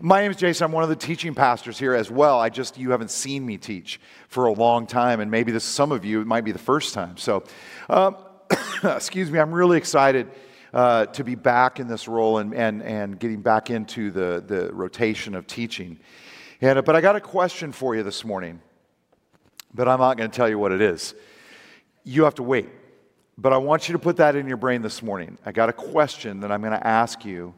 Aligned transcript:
My 0.00 0.20
name 0.20 0.30
is 0.30 0.36
Jason. 0.36 0.66
I'm 0.66 0.72
one 0.72 0.82
of 0.82 0.90
the 0.90 0.96
teaching 0.96 1.34
pastors 1.34 1.78
here 1.78 1.94
as 1.94 2.10
well. 2.10 2.38
I 2.38 2.50
just, 2.50 2.76
you 2.76 2.90
haven't 2.90 3.10
seen 3.10 3.46
me 3.46 3.56
teach 3.56 3.98
for 4.28 4.44
a 4.44 4.52
long 4.52 4.86
time, 4.86 5.20
and 5.20 5.30
maybe 5.30 5.52
this, 5.52 5.64
some 5.64 5.90
of 5.90 6.04
you, 6.04 6.20
it 6.20 6.26
might 6.26 6.44
be 6.44 6.52
the 6.52 6.58
first 6.58 6.92
time. 6.92 7.16
So, 7.16 7.44
um, 7.88 8.16
excuse 8.84 9.30
me, 9.30 9.38
I'm 9.38 9.52
really 9.52 9.78
excited 9.78 10.30
uh, 10.74 11.06
to 11.06 11.24
be 11.24 11.34
back 11.34 11.80
in 11.80 11.88
this 11.88 12.08
role 12.08 12.36
and, 12.38 12.54
and, 12.54 12.82
and 12.82 13.18
getting 13.18 13.40
back 13.40 13.70
into 13.70 14.10
the, 14.10 14.44
the 14.46 14.70
rotation 14.74 15.34
of 15.34 15.46
teaching. 15.46 15.98
And, 16.60 16.84
but 16.84 16.94
I 16.94 17.00
got 17.00 17.16
a 17.16 17.20
question 17.20 17.72
for 17.72 17.96
you 17.96 18.02
this 18.02 18.22
morning, 18.22 18.60
but 19.72 19.88
I'm 19.88 20.00
not 20.00 20.18
going 20.18 20.30
to 20.30 20.36
tell 20.36 20.48
you 20.48 20.58
what 20.58 20.72
it 20.72 20.82
is. 20.82 21.14
You 22.04 22.24
have 22.24 22.34
to 22.34 22.42
wait. 22.42 22.68
But 23.38 23.54
I 23.54 23.56
want 23.56 23.88
you 23.88 23.94
to 23.94 23.98
put 23.98 24.18
that 24.18 24.36
in 24.36 24.46
your 24.46 24.58
brain 24.58 24.82
this 24.82 25.02
morning. 25.02 25.38
I 25.46 25.52
got 25.52 25.70
a 25.70 25.72
question 25.72 26.40
that 26.40 26.52
I'm 26.52 26.60
going 26.60 26.72
to 26.72 26.86
ask 26.86 27.24
you 27.24 27.54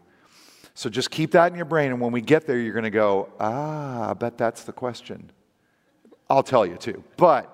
so 0.79 0.89
just 0.89 1.11
keep 1.11 1.33
that 1.33 1.51
in 1.51 1.57
your 1.57 1.65
brain, 1.65 1.91
and 1.91 2.01
when 2.01 2.13
we 2.13 2.21
get 2.21 2.47
there, 2.47 2.57
you're 2.57 2.73
going 2.73 2.85
to 2.85 2.91
go, 2.91 3.31
ah, 3.41 4.11
I 4.11 4.15
bet 4.15 4.39
that's 4.39 4.63
the 4.63 4.71
question. 4.71 5.33
I'll 6.31 6.45
tell 6.45 6.65
you 6.65 6.77
too. 6.77 7.03
But 7.17 7.53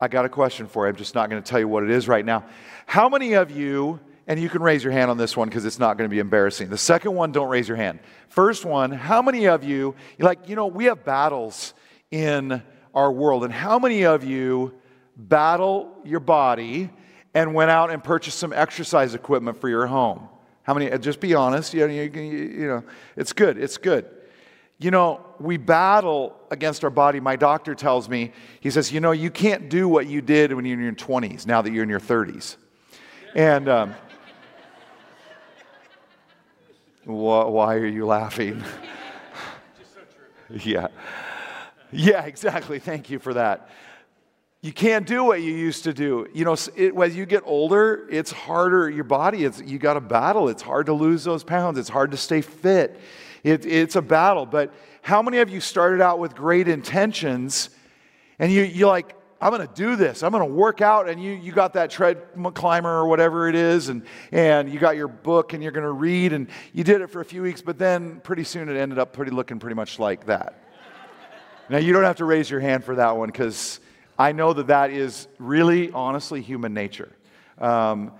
I 0.00 0.08
got 0.08 0.24
a 0.24 0.28
question 0.28 0.66
for 0.66 0.86
you. 0.86 0.88
I'm 0.90 0.96
just 0.96 1.14
not 1.14 1.30
going 1.30 1.40
to 1.40 1.48
tell 1.48 1.60
you 1.60 1.68
what 1.68 1.84
it 1.84 1.90
is 1.90 2.08
right 2.08 2.24
now. 2.24 2.44
How 2.84 3.08
many 3.08 3.34
of 3.34 3.52
you, 3.52 4.00
and 4.26 4.40
you 4.40 4.48
can 4.48 4.60
raise 4.60 4.82
your 4.82 4.92
hand 4.92 5.08
on 5.08 5.18
this 5.18 5.36
one 5.36 5.48
because 5.48 5.64
it's 5.64 5.78
not 5.78 5.96
going 5.96 6.10
to 6.10 6.12
be 6.12 6.18
embarrassing. 6.18 6.68
The 6.68 6.76
second 6.76 7.14
one, 7.14 7.30
don't 7.30 7.48
raise 7.48 7.68
your 7.68 7.76
hand. 7.76 8.00
First 8.28 8.64
one, 8.64 8.90
how 8.90 9.22
many 9.22 9.46
of 9.46 9.62
you, 9.62 9.94
like, 10.18 10.48
you 10.48 10.56
know, 10.56 10.66
we 10.66 10.86
have 10.86 11.04
battles 11.04 11.74
in 12.10 12.60
our 12.92 13.12
world, 13.12 13.44
and 13.44 13.52
how 13.52 13.78
many 13.78 14.04
of 14.04 14.24
you 14.24 14.74
battle 15.16 15.96
your 16.04 16.18
body 16.18 16.90
and 17.34 17.54
went 17.54 17.70
out 17.70 17.92
and 17.92 18.02
purchased 18.02 18.40
some 18.40 18.52
exercise 18.52 19.14
equipment 19.14 19.60
for 19.60 19.68
your 19.68 19.86
home? 19.86 20.28
How 20.66 20.74
many? 20.74 20.90
Uh, 20.90 20.98
just 20.98 21.20
be 21.20 21.32
honest. 21.32 21.72
You 21.74 21.86
know, 21.86 21.94
you, 21.94 22.10
you 22.10 22.66
know, 22.66 22.82
it's 23.14 23.32
good. 23.32 23.56
It's 23.56 23.76
good. 23.76 24.04
You 24.78 24.90
know, 24.90 25.24
we 25.38 25.58
battle 25.58 26.36
against 26.50 26.82
our 26.82 26.90
body. 26.90 27.20
My 27.20 27.36
doctor 27.36 27.76
tells 27.76 28.08
me, 28.08 28.32
he 28.58 28.70
says, 28.70 28.90
you 28.90 28.98
know, 28.98 29.12
you 29.12 29.30
can't 29.30 29.68
do 29.68 29.88
what 29.88 30.08
you 30.08 30.20
did 30.20 30.52
when 30.52 30.64
you're 30.64 30.76
in 30.76 30.82
your 30.82 30.92
20s 30.92 31.46
now 31.46 31.62
that 31.62 31.72
you're 31.72 31.84
in 31.84 31.88
your 31.88 32.00
30s. 32.00 32.56
And 33.36 33.68
um, 33.68 33.94
why 37.04 37.76
are 37.76 37.86
you 37.86 38.04
laughing? 38.04 38.64
yeah. 40.50 40.88
Yeah, 41.92 42.24
exactly. 42.24 42.80
Thank 42.80 43.08
you 43.08 43.20
for 43.20 43.34
that 43.34 43.70
you 44.66 44.72
can't 44.72 45.06
do 45.06 45.22
what 45.22 45.42
you 45.42 45.52
used 45.52 45.84
to 45.84 45.94
do. 45.94 46.26
You 46.34 46.44
know, 46.44 46.56
it, 46.74 46.92
as 46.96 47.14
you 47.14 47.24
get 47.24 47.44
older, 47.46 48.08
it's 48.10 48.32
harder. 48.32 48.90
Your 48.90 49.04
body, 49.04 49.44
it's, 49.44 49.62
you 49.62 49.78
got 49.78 49.94
to 49.94 50.00
battle. 50.00 50.48
It's 50.48 50.60
hard 50.60 50.86
to 50.86 50.92
lose 50.92 51.22
those 51.22 51.44
pounds. 51.44 51.78
It's 51.78 51.88
hard 51.88 52.10
to 52.10 52.16
stay 52.16 52.40
fit. 52.40 52.98
It, 53.44 53.64
it's 53.64 53.94
a 53.94 54.02
battle. 54.02 54.44
But 54.44 54.74
how 55.02 55.22
many 55.22 55.38
of 55.38 55.48
you 55.48 55.60
started 55.60 56.00
out 56.00 56.18
with 56.18 56.34
great 56.34 56.66
intentions 56.66 57.70
and 58.40 58.50
you, 58.50 58.64
you're 58.64 58.88
like, 58.88 59.14
I'm 59.40 59.52
going 59.52 59.64
to 59.64 59.72
do 59.72 59.94
this. 59.94 60.24
I'm 60.24 60.32
going 60.32 60.46
to 60.46 60.52
work 60.52 60.80
out. 60.80 61.08
And 61.08 61.22
you, 61.22 61.30
you 61.30 61.52
got 61.52 61.74
that 61.74 61.88
tread 61.90 62.20
climber 62.54 62.90
or 62.90 63.06
whatever 63.06 63.48
it 63.48 63.54
is, 63.54 63.88
and, 63.88 64.02
and 64.32 64.68
you 64.68 64.80
got 64.80 64.96
your 64.96 65.08
book 65.08 65.52
and 65.52 65.62
you're 65.62 65.70
going 65.70 65.84
to 65.84 65.92
read, 65.92 66.32
and 66.32 66.48
you 66.72 66.82
did 66.82 67.02
it 67.02 67.10
for 67.10 67.20
a 67.20 67.24
few 67.24 67.42
weeks, 67.42 67.62
but 67.62 67.78
then 67.78 68.18
pretty 68.20 68.42
soon 68.42 68.68
it 68.68 68.76
ended 68.76 68.98
up 68.98 69.12
pretty 69.12 69.30
looking 69.30 69.60
pretty 69.60 69.76
much 69.76 70.00
like 70.00 70.26
that. 70.26 70.60
now, 71.68 71.78
you 71.78 71.92
don't 71.92 72.02
have 72.02 72.16
to 72.16 72.24
raise 72.24 72.50
your 72.50 72.60
hand 72.60 72.82
for 72.82 72.96
that 72.96 73.16
one 73.16 73.28
because 73.28 73.78
I 74.18 74.32
know 74.32 74.52
that 74.52 74.68
that 74.68 74.90
is 74.90 75.28
really, 75.38 75.90
honestly, 75.90 76.40
human 76.40 76.72
nature. 76.72 77.12
Um, 77.58 78.12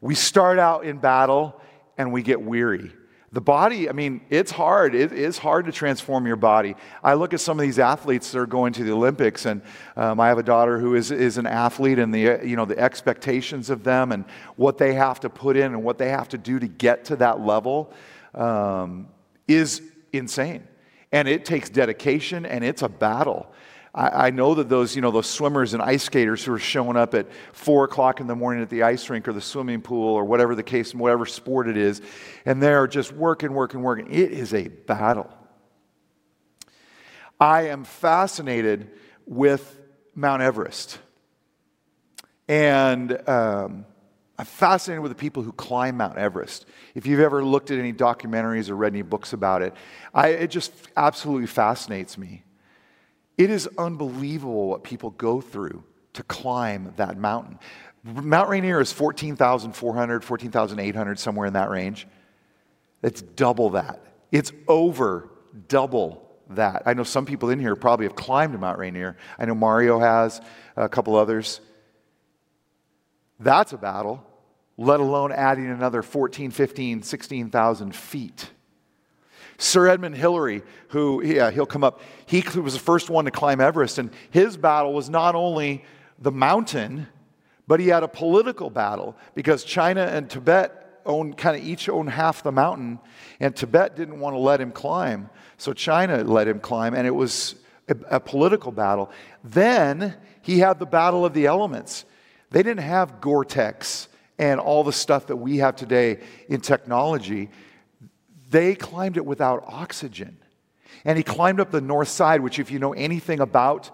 we 0.00 0.14
start 0.14 0.58
out 0.58 0.84
in 0.84 0.98
battle 0.98 1.60
and 1.96 2.12
we 2.12 2.22
get 2.22 2.40
weary. 2.40 2.92
The 3.32 3.40
body, 3.40 3.88
I 3.88 3.92
mean, 3.92 4.22
it's 4.30 4.50
hard. 4.50 4.94
It 4.94 5.12
is 5.12 5.36
hard 5.36 5.66
to 5.66 5.72
transform 5.72 6.26
your 6.26 6.36
body. 6.36 6.74
I 7.02 7.14
look 7.14 7.34
at 7.34 7.40
some 7.40 7.58
of 7.58 7.62
these 7.62 7.78
athletes 7.78 8.30
that 8.30 8.38
are 8.38 8.46
going 8.46 8.72
to 8.74 8.84
the 8.84 8.92
Olympics, 8.92 9.46
and 9.46 9.62
um, 9.96 10.20
I 10.20 10.28
have 10.28 10.38
a 10.38 10.42
daughter 10.42 10.78
who 10.78 10.94
is, 10.94 11.10
is 11.10 11.36
an 11.36 11.46
athlete, 11.46 11.98
and 11.98 12.14
the, 12.14 12.40
you 12.44 12.56
know, 12.56 12.64
the 12.64 12.78
expectations 12.78 13.68
of 13.68 13.82
them 13.82 14.12
and 14.12 14.24
what 14.54 14.78
they 14.78 14.94
have 14.94 15.20
to 15.20 15.28
put 15.28 15.56
in 15.56 15.64
and 15.64 15.82
what 15.82 15.98
they 15.98 16.08
have 16.08 16.28
to 16.30 16.38
do 16.38 16.58
to 16.58 16.66
get 16.68 17.04
to 17.06 17.16
that 17.16 17.40
level 17.40 17.92
um, 18.34 19.08
is 19.48 19.82
insane. 20.12 20.66
And 21.12 21.28
it 21.28 21.44
takes 21.44 21.68
dedication, 21.68 22.46
and 22.46 22.64
it's 22.64 22.82
a 22.82 22.88
battle. 22.88 23.52
I, 23.96 24.26
I 24.26 24.30
know 24.30 24.54
that 24.54 24.68
those, 24.68 24.94
you 24.94 25.02
know, 25.02 25.10
those 25.10 25.26
swimmers 25.26 25.72
and 25.72 25.82
ice 25.82 26.04
skaters 26.04 26.44
who 26.44 26.52
are 26.52 26.58
showing 26.58 26.96
up 26.96 27.14
at 27.14 27.26
four 27.52 27.84
o'clock 27.84 28.20
in 28.20 28.26
the 28.26 28.36
morning 28.36 28.62
at 28.62 28.68
the 28.68 28.82
ice 28.82 29.08
rink 29.08 29.26
or 29.26 29.32
the 29.32 29.40
swimming 29.40 29.80
pool 29.80 30.14
or 30.14 30.24
whatever 30.24 30.54
the 30.54 30.62
case, 30.62 30.94
whatever 30.94 31.24
sport 31.24 31.66
it 31.66 31.76
is, 31.76 32.02
and 32.44 32.62
they're 32.62 32.86
just 32.86 33.10
working, 33.12 33.52
working, 33.54 33.82
working. 33.82 34.12
It 34.12 34.30
is 34.32 34.52
a 34.52 34.68
battle. 34.68 35.32
I 37.40 37.68
am 37.68 37.84
fascinated 37.84 38.90
with 39.26 39.80
Mount 40.14 40.42
Everest. 40.42 40.98
And 42.48 43.28
um, 43.28 43.84
I'm 44.38 44.44
fascinated 44.44 45.02
with 45.02 45.10
the 45.10 45.16
people 45.16 45.42
who 45.42 45.52
climb 45.52 45.96
Mount 45.96 46.16
Everest. 46.16 46.66
If 46.94 47.06
you've 47.06 47.20
ever 47.20 47.44
looked 47.44 47.70
at 47.70 47.78
any 47.78 47.92
documentaries 47.92 48.70
or 48.70 48.76
read 48.76 48.92
any 48.92 49.02
books 49.02 49.32
about 49.32 49.62
it, 49.62 49.74
I, 50.14 50.28
it 50.28 50.50
just 50.50 50.72
absolutely 50.96 51.46
fascinates 51.46 52.16
me. 52.16 52.44
It 53.38 53.50
is 53.50 53.68
unbelievable 53.76 54.68
what 54.68 54.82
people 54.82 55.10
go 55.10 55.40
through 55.40 55.84
to 56.14 56.22
climb 56.22 56.92
that 56.96 57.18
mountain. 57.18 57.58
Mount 58.02 58.48
Rainier 58.48 58.80
is 58.80 58.92
14,400, 58.92 60.24
14,800, 60.24 61.18
somewhere 61.18 61.46
in 61.46 61.52
that 61.54 61.68
range. 61.68 62.06
It's 63.02 63.20
double 63.20 63.70
that. 63.70 64.00
It's 64.32 64.52
over 64.68 65.28
double 65.68 66.22
that. 66.50 66.82
I 66.86 66.94
know 66.94 67.02
some 67.02 67.26
people 67.26 67.50
in 67.50 67.58
here 67.58 67.76
probably 67.76 68.06
have 68.06 68.16
climbed 68.16 68.58
Mount 68.58 68.78
Rainier. 68.78 69.16
I 69.38 69.44
know 69.44 69.54
Mario 69.54 69.98
has, 69.98 70.40
a 70.76 70.88
couple 70.88 71.16
others. 71.16 71.60
That's 73.38 73.72
a 73.72 73.78
battle, 73.78 74.24
let 74.78 75.00
alone 75.00 75.32
adding 75.32 75.66
another 75.66 76.02
14, 76.02 76.50
15, 76.50 77.02
16,000 77.02 77.94
feet. 77.94 78.50
Sir 79.58 79.88
Edmund 79.88 80.16
Hillary, 80.16 80.62
who, 80.88 81.22
yeah, 81.24 81.50
he'll 81.50 81.66
come 81.66 81.84
up, 81.84 82.00
he 82.26 82.42
was 82.58 82.74
the 82.74 82.80
first 82.80 83.10
one 83.10 83.24
to 83.24 83.30
climb 83.30 83.60
Everest, 83.60 83.98
and 83.98 84.10
his 84.30 84.56
battle 84.56 84.92
was 84.92 85.08
not 85.08 85.34
only 85.34 85.84
the 86.18 86.32
mountain, 86.32 87.06
but 87.66 87.80
he 87.80 87.88
had 87.88 88.02
a 88.02 88.08
political 88.08 88.70
battle 88.70 89.16
because 89.34 89.64
China 89.64 90.02
and 90.02 90.30
Tibet 90.30 91.00
owned 91.04 91.36
kind 91.36 91.56
of 91.56 91.66
each 91.66 91.88
owned 91.88 92.10
half 92.10 92.42
the 92.42 92.52
mountain, 92.52 92.98
and 93.40 93.54
Tibet 93.54 93.96
didn't 93.96 94.20
want 94.20 94.34
to 94.34 94.38
let 94.38 94.60
him 94.60 94.72
climb. 94.72 95.30
So 95.56 95.72
China 95.72 96.22
let 96.22 96.48
him 96.48 96.60
climb, 96.60 96.94
and 96.94 97.06
it 97.06 97.14
was 97.14 97.54
a, 97.88 97.96
a 98.10 98.20
political 98.20 98.72
battle. 98.72 99.10
Then 99.42 100.16
he 100.42 100.58
had 100.58 100.78
the 100.78 100.86
battle 100.86 101.24
of 101.24 101.32
the 101.32 101.46
elements. 101.46 102.04
They 102.50 102.62
didn't 102.62 102.84
have 102.84 103.20
Gore 103.20 103.44
Tex 103.44 104.08
and 104.38 104.60
all 104.60 104.84
the 104.84 104.92
stuff 104.92 105.26
that 105.28 105.36
we 105.36 105.58
have 105.58 105.76
today 105.76 106.20
in 106.48 106.60
technology. 106.60 107.50
They 108.56 108.74
climbed 108.74 109.18
it 109.18 109.26
without 109.26 109.64
oxygen. 109.66 110.38
And 111.04 111.18
he 111.18 111.22
climbed 111.22 111.60
up 111.60 111.70
the 111.70 111.82
north 111.82 112.08
side, 112.08 112.40
which, 112.40 112.58
if 112.58 112.70
you 112.70 112.78
know 112.78 112.94
anything 112.94 113.40
about 113.40 113.90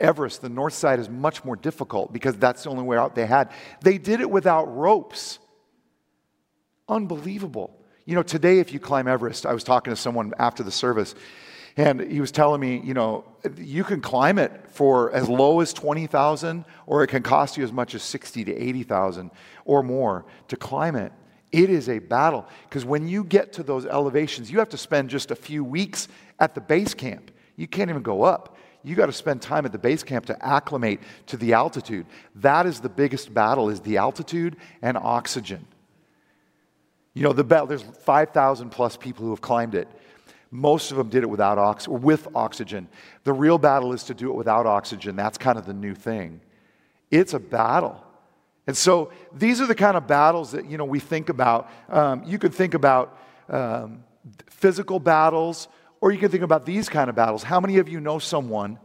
Everest, 0.00 0.42
the 0.42 0.48
north 0.48 0.72
side 0.72 0.98
is 0.98 1.08
much 1.08 1.44
more 1.44 1.54
difficult 1.54 2.12
because 2.12 2.34
that's 2.34 2.64
the 2.64 2.70
only 2.70 2.82
way 2.82 2.96
out 2.96 3.14
they 3.14 3.24
had. 3.24 3.52
They 3.82 3.98
did 3.98 4.20
it 4.20 4.28
without 4.28 4.64
ropes. 4.64 5.38
Unbelievable. 6.88 7.78
You 8.04 8.16
know, 8.16 8.24
today, 8.24 8.58
if 8.58 8.72
you 8.72 8.80
climb 8.80 9.06
Everest, 9.06 9.46
I 9.46 9.52
was 9.52 9.62
talking 9.62 9.92
to 9.92 9.96
someone 9.96 10.34
after 10.40 10.64
the 10.64 10.72
service, 10.72 11.14
and 11.76 12.00
he 12.00 12.20
was 12.20 12.32
telling 12.32 12.60
me, 12.60 12.80
you 12.82 12.94
know, 12.94 13.24
you 13.56 13.84
can 13.84 14.00
climb 14.00 14.40
it 14.40 14.50
for 14.70 15.12
as 15.12 15.28
low 15.28 15.60
as 15.60 15.72
20,000 15.72 16.64
or 16.86 17.04
it 17.04 17.06
can 17.06 17.22
cost 17.22 17.56
you 17.56 17.62
as 17.62 17.70
much 17.70 17.94
as 17.94 18.02
60 18.02 18.42
to 18.46 18.56
80,000 18.56 19.30
or 19.64 19.84
more 19.84 20.26
to 20.48 20.56
climb 20.56 20.96
it. 20.96 21.12
It 21.54 21.70
is 21.70 21.88
a 21.88 22.00
battle 22.00 22.48
because 22.68 22.84
when 22.84 23.06
you 23.06 23.22
get 23.22 23.52
to 23.52 23.62
those 23.62 23.86
elevations, 23.86 24.50
you 24.50 24.58
have 24.58 24.70
to 24.70 24.76
spend 24.76 25.08
just 25.08 25.30
a 25.30 25.36
few 25.36 25.62
weeks 25.62 26.08
at 26.40 26.52
the 26.56 26.60
base 26.60 26.94
camp. 26.94 27.30
You 27.54 27.68
can't 27.68 27.90
even 27.90 28.02
go 28.02 28.24
up. 28.24 28.56
You 28.82 28.96
got 28.96 29.06
to 29.06 29.12
spend 29.12 29.40
time 29.40 29.64
at 29.64 29.70
the 29.70 29.78
base 29.78 30.02
camp 30.02 30.26
to 30.26 30.44
acclimate 30.44 30.98
to 31.26 31.36
the 31.36 31.52
altitude. 31.52 32.06
That 32.34 32.66
is 32.66 32.80
the 32.80 32.88
biggest 32.88 33.32
battle 33.32 33.68
is 33.70 33.78
the 33.78 33.98
altitude 33.98 34.56
and 34.82 34.96
oxygen. 34.96 35.64
You 37.14 37.22
know, 37.22 37.32
the 37.32 37.44
battle, 37.44 37.68
there's 37.68 37.82
5,000 37.82 38.70
plus 38.70 38.96
people 38.96 39.24
who 39.24 39.30
have 39.30 39.40
climbed 39.40 39.76
it. 39.76 39.86
Most 40.50 40.90
of 40.90 40.96
them 40.96 41.08
did 41.08 41.22
it 41.22 41.30
without 41.30 41.56
ox- 41.56 41.86
or 41.86 41.98
with 41.98 42.26
oxygen. 42.34 42.88
The 43.22 43.32
real 43.32 43.58
battle 43.58 43.92
is 43.92 44.02
to 44.04 44.14
do 44.14 44.28
it 44.28 44.34
without 44.34 44.66
oxygen. 44.66 45.14
That's 45.14 45.38
kind 45.38 45.56
of 45.56 45.66
the 45.66 45.72
new 45.72 45.94
thing. 45.94 46.40
It's 47.12 47.32
a 47.32 47.38
battle. 47.38 48.04
And 48.66 48.76
so 48.76 49.12
these 49.32 49.60
are 49.60 49.66
the 49.66 49.74
kind 49.74 49.96
of 49.96 50.06
battles 50.06 50.52
that 50.52 50.66
you 50.66 50.78
know 50.78 50.84
we 50.84 51.00
think 51.00 51.28
about. 51.28 51.70
Um, 51.88 52.24
you 52.24 52.38
could 52.38 52.54
think 52.54 52.74
about 52.74 53.18
um, 53.48 54.04
physical 54.46 54.98
battles, 54.98 55.68
or 56.00 56.12
you 56.12 56.18
can 56.18 56.30
think 56.30 56.42
about 56.42 56.64
these 56.64 56.88
kind 56.88 57.10
of 57.10 57.16
battles. 57.16 57.42
How 57.42 57.60
many 57.60 57.78
of 57.78 57.88
you 57.88 58.00
know 58.00 58.18
someone 58.18 58.78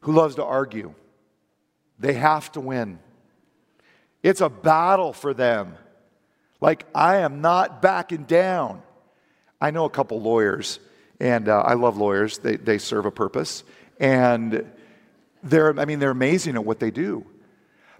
who 0.00 0.12
loves 0.12 0.36
to 0.36 0.44
argue? 0.44 0.94
They 1.98 2.12
have 2.14 2.52
to 2.52 2.60
win. 2.60 3.00
It's 4.22 4.40
a 4.40 4.48
battle 4.48 5.12
for 5.12 5.34
them. 5.34 5.74
Like, 6.60 6.86
I 6.94 7.18
am 7.18 7.40
not 7.40 7.82
backing 7.82 8.24
down. 8.24 8.82
I 9.60 9.70
know 9.70 9.84
a 9.84 9.90
couple 9.90 10.20
lawyers, 10.20 10.80
and 11.20 11.48
uh, 11.48 11.60
I 11.60 11.74
love 11.74 11.96
lawyers. 11.96 12.38
They, 12.38 12.56
they 12.56 12.78
serve 12.78 13.06
a 13.06 13.10
purpose. 13.10 13.64
And 13.98 14.64
they're, 15.42 15.78
I 15.78 15.84
mean, 15.84 15.98
they're 15.98 16.10
amazing 16.10 16.54
at 16.54 16.64
what 16.64 16.78
they 16.78 16.90
do. 16.90 17.26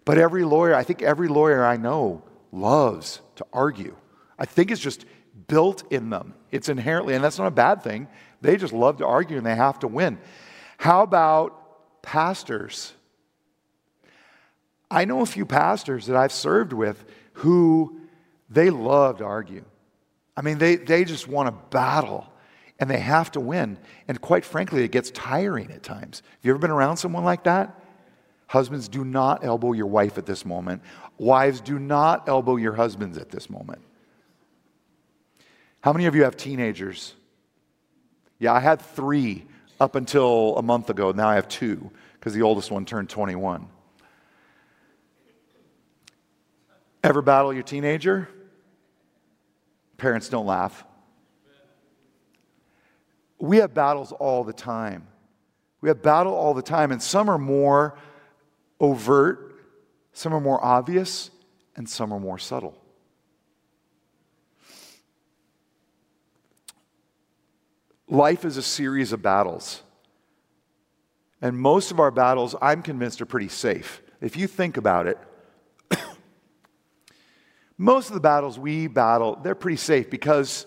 But 0.09 0.17
every 0.17 0.43
lawyer, 0.43 0.75
I 0.75 0.85
think 0.85 1.03
every 1.03 1.29
lawyer 1.29 1.63
I 1.63 1.77
know 1.77 2.23
loves 2.51 3.21
to 3.37 3.47
argue. 3.53 3.95
I 4.39 4.47
think 4.47 4.71
it's 4.71 4.81
just 4.81 5.05
built 5.49 5.85
in 5.93 6.09
them. 6.09 6.33
It's 6.51 6.71
inherently, 6.71 7.15
and 7.15 7.23
that's 7.23 7.37
not 7.37 7.47
a 7.47 7.51
bad 7.51 7.83
thing. 7.83 8.09
They 8.41 8.57
just 8.57 8.73
love 8.73 8.97
to 8.99 9.07
argue 9.07 9.37
and 9.37 9.45
they 9.45 9.55
have 9.55 9.81
to 9.81 9.87
win. 9.87 10.17
How 10.79 11.03
about 11.03 12.01
pastors? 12.01 12.95
I 14.91 15.05
know 15.05 15.21
a 15.21 15.27
few 15.27 15.45
pastors 15.45 16.07
that 16.07 16.17
I've 16.17 16.33
served 16.33 16.73
with 16.73 17.05
who 17.35 18.01
they 18.49 18.71
love 18.71 19.19
to 19.19 19.25
argue. 19.25 19.67
I 20.35 20.41
mean, 20.41 20.57
they, 20.57 20.77
they 20.77 21.05
just 21.05 21.29
want 21.29 21.49
to 21.49 21.67
battle 21.69 22.33
and 22.79 22.89
they 22.89 23.01
have 23.01 23.31
to 23.33 23.41
win. 23.41 23.77
And 24.09 24.19
quite 24.23 24.47
frankly, 24.47 24.85
it 24.85 24.91
gets 24.91 25.11
tiring 25.11 25.71
at 25.71 25.83
times. 25.83 26.23
Have 26.25 26.45
you 26.45 26.53
ever 26.53 26.59
been 26.59 26.71
around 26.71 26.97
someone 26.97 27.25
like 27.25 27.45
that? 27.45 27.79
Husbands, 28.49 28.89
do 28.89 29.05
not 29.05 29.45
elbow 29.45 29.73
your 29.73 29.87
wife 29.87 30.19
at 30.19 30.27
this 30.27 30.45
moment. 30.45 30.83
Wives, 31.19 31.61
do 31.61 31.79
not 31.79 32.29
elbow 32.29 32.57
your 32.57 32.73
husbands 32.73 33.19
at 33.19 33.31
this 33.31 33.49
moment. 33.49 33.81
How 35.83 35.93
many 35.93 36.07
of 36.07 36.15
you 36.15 36.25
have 36.25 36.37
teenagers? 36.37 37.15
Yeah, 38.39 38.55
I 38.55 38.61
had 38.61 38.81
three 38.81 39.47
up 39.79 39.95
until 39.95 40.57
a 40.57 40.63
month 40.63 40.89
ago. 40.89 41.13
Now 41.13 41.29
I 41.29 41.35
have 41.35 41.47
two 41.49 41.91
because 42.15 42.33
the 42.33 42.43
oldest 42.43 42.71
one 42.71 42.85
turned 42.85 43.11
21. 43.11 43.69
Ever 47.05 47.23
battle 47.23 47.53
your 47.53 47.63
teenager? 47.63 48.29
Parents 49.99 50.29
don't 50.29 50.47
laugh. 50.47 50.85
We 53.39 53.59
have 53.59 53.75
battles 53.75 54.11
all 54.13 54.43
the 54.43 54.53
time. 54.53 55.07
We 55.81 55.91
have 55.91 56.03
battle 56.03 56.35
all 56.35 56.55
the 56.55 56.63
time, 56.63 56.91
and 56.91 57.01
some 57.01 57.29
are 57.29 57.39
more 57.39 57.97
overt, 58.81 59.55
some 60.13 60.35
are 60.35 60.41
more 60.41 60.63
obvious, 60.65 61.31
and 61.77 61.89
some 61.89 62.13
are 62.13 62.21
more 62.21 62.39
subtle. 62.39 62.77
Life 68.09 68.45
is 68.45 68.57
a 68.57 68.63
series 68.63 69.13
of 69.13 69.23
battles. 69.23 69.83
And 71.41 71.57
most 71.57 71.91
of 71.91 72.01
our 72.01 72.11
battles, 72.11 72.57
I'm 72.61 72.83
convinced, 72.83 73.21
are 73.21 73.27
pretty 73.27 73.49
safe. 73.49 74.03
If 74.21 74.37
you 74.37 74.47
think 74.47 74.77
about 74.77 75.07
it, 75.07 75.19
most 77.79 78.09
of 78.09 78.15
the 78.15 78.21
battles 78.21 78.59
we 78.59 78.87
battle, 78.87 79.39
they're 79.43 79.55
pretty 79.55 79.77
safe 79.77 80.11
because 80.11 80.67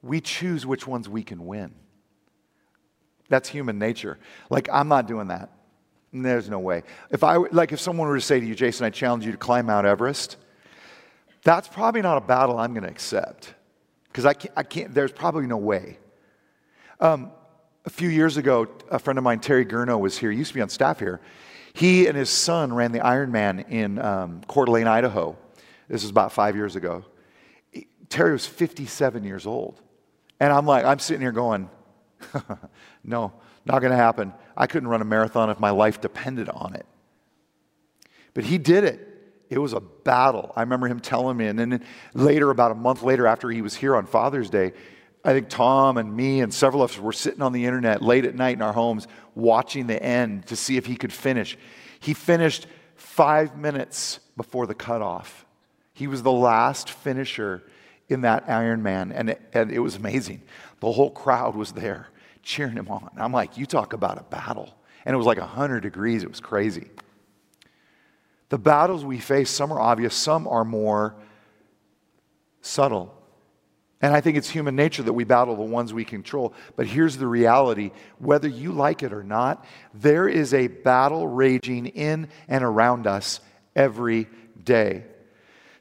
we 0.00 0.20
choose 0.20 0.64
which 0.64 0.86
ones 0.86 1.08
we 1.08 1.22
can 1.22 1.44
win. 1.44 1.74
That's 3.28 3.48
human 3.48 3.78
nature. 3.78 4.18
Like, 4.48 4.68
I'm 4.72 4.88
not 4.88 5.08
doing 5.08 5.28
that. 5.28 5.50
There's 6.22 6.48
no 6.48 6.58
way. 6.58 6.82
If 7.10 7.24
I, 7.24 7.36
like, 7.36 7.72
if 7.72 7.80
someone 7.80 8.08
were 8.08 8.16
to 8.16 8.20
say 8.20 8.40
to 8.40 8.46
you, 8.46 8.54
Jason, 8.54 8.86
I 8.86 8.90
challenge 8.90 9.24
you 9.24 9.32
to 9.32 9.38
climb 9.38 9.66
Mount 9.66 9.86
Everest, 9.86 10.36
that's 11.42 11.68
probably 11.68 12.02
not 12.02 12.18
a 12.18 12.20
battle 12.20 12.58
I'm 12.58 12.72
going 12.72 12.84
to 12.84 12.90
accept 12.90 13.54
because 14.08 14.24
I 14.24 14.34
can't, 14.34 14.54
I 14.56 14.62
can't, 14.62 14.94
there's 14.94 15.12
probably 15.12 15.46
no 15.46 15.58
way. 15.58 15.98
Um, 17.00 17.30
a 17.84 17.90
few 17.90 18.08
years 18.08 18.36
ago, 18.36 18.68
a 18.90 18.98
friend 18.98 19.18
of 19.18 19.24
mine, 19.24 19.40
Terry 19.40 19.64
Gurno, 19.64 19.98
was 19.98 20.18
here. 20.18 20.30
He 20.30 20.38
used 20.38 20.48
to 20.48 20.54
be 20.54 20.60
on 20.60 20.68
staff 20.68 20.98
here. 20.98 21.20
He 21.72 22.06
and 22.06 22.16
his 22.16 22.30
son 22.30 22.72
ran 22.72 22.92
the 22.92 23.00
Ironman 23.00 23.68
in 23.70 23.98
um, 23.98 24.40
Coeur 24.48 24.64
d'Alene, 24.64 24.88
Idaho. 24.88 25.36
This 25.88 26.02
was 26.02 26.10
about 26.10 26.32
five 26.32 26.56
years 26.56 26.74
ago. 26.74 27.04
Terry 28.08 28.32
was 28.32 28.46
57 28.46 29.24
years 29.24 29.46
old. 29.46 29.80
And 30.40 30.52
I'm 30.52 30.66
like, 30.66 30.84
I'm 30.84 30.98
sitting 30.98 31.20
here 31.20 31.32
going, 31.32 31.70
no, 33.04 33.32
not 33.64 33.80
going 33.80 33.90
to 33.90 33.96
happen. 33.96 34.32
I 34.56 34.66
couldn't 34.66 34.88
run 34.88 35.02
a 35.02 35.04
marathon 35.04 35.50
if 35.50 35.60
my 35.60 35.70
life 35.70 36.00
depended 36.00 36.48
on 36.48 36.74
it. 36.74 36.86
But 38.34 38.44
he 38.44 38.58
did 38.58 38.84
it. 38.84 39.00
It 39.48 39.58
was 39.58 39.72
a 39.72 39.80
battle. 39.80 40.52
I 40.56 40.60
remember 40.62 40.88
him 40.88 41.00
telling 41.00 41.36
me. 41.36 41.46
And 41.46 41.58
then 41.58 41.84
later, 42.14 42.50
about 42.50 42.72
a 42.72 42.74
month 42.74 43.02
later, 43.02 43.26
after 43.26 43.50
he 43.50 43.62
was 43.62 43.74
here 43.74 43.94
on 43.94 44.06
Father's 44.06 44.50
Day, 44.50 44.72
I 45.24 45.32
think 45.32 45.48
Tom 45.48 45.98
and 45.98 46.14
me 46.14 46.40
and 46.40 46.52
several 46.52 46.82
of 46.82 46.92
us 46.92 46.98
were 46.98 47.12
sitting 47.12 47.42
on 47.42 47.52
the 47.52 47.64
internet 47.64 48.02
late 48.02 48.24
at 48.24 48.34
night 48.34 48.56
in 48.56 48.62
our 48.62 48.72
homes 48.72 49.06
watching 49.34 49.86
the 49.86 50.00
end 50.02 50.46
to 50.46 50.56
see 50.56 50.76
if 50.76 50.86
he 50.86 50.96
could 50.96 51.12
finish. 51.12 51.56
He 52.00 52.14
finished 52.14 52.66
five 52.94 53.56
minutes 53.56 54.20
before 54.36 54.66
the 54.66 54.74
cutoff. 54.74 55.44
He 55.92 56.06
was 56.06 56.22
the 56.22 56.32
last 56.32 56.90
finisher 56.90 57.62
in 58.08 58.20
that 58.20 58.46
Ironman, 58.46 59.12
and 59.14 59.30
it, 59.30 59.40
and 59.52 59.72
it 59.72 59.80
was 59.80 59.96
amazing. 59.96 60.42
The 60.80 60.92
whole 60.92 61.10
crowd 61.10 61.56
was 61.56 61.72
there 61.72 62.08
cheering 62.46 62.76
him 62.76 62.88
on. 62.88 63.10
I'm 63.16 63.32
like, 63.32 63.58
you 63.58 63.66
talk 63.66 63.92
about 63.92 64.18
a 64.18 64.22
battle. 64.22 64.72
And 65.04 65.12
it 65.12 65.16
was 65.16 65.26
like 65.26 65.38
100 65.38 65.80
degrees, 65.80 66.22
it 66.22 66.30
was 66.30 66.40
crazy. 66.40 66.88
The 68.48 68.58
battles 68.58 69.04
we 69.04 69.18
face, 69.18 69.50
some 69.50 69.72
are 69.72 69.80
obvious, 69.80 70.14
some 70.14 70.46
are 70.46 70.64
more 70.64 71.16
subtle. 72.62 73.12
And 74.00 74.14
I 74.14 74.20
think 74.20 74.36
it's 74.36 74.48
human 74.48 74.76
nature 74.76 75.02
that 75.02 75.12
we 75.12 75.24
battle 75.24 75.56
the 75.56 75.62
ones 75.62 75.92
we 75.92 76.04
control. 76.04 76.54
But 76.76 76.86
here's 76.86 77.16
the 77.16 77.26
reality 77.26 77.90
whether 78.18 78.46
you 78.46 78.70
like 78.70 79.02
it 79.02 79.12
or 79.12 79.24
not, 79.24 79.64
there 79.92 80.28
is 80.28 80.54
a 80.54 80.68
battle 80.68 81.26
raging 81.26 81.86
in 81.86 82.28
and 82.46 82.62
around 82.62 83.08
us 83.08 83.40
every 83.74 84.28
day. 84.62 85.04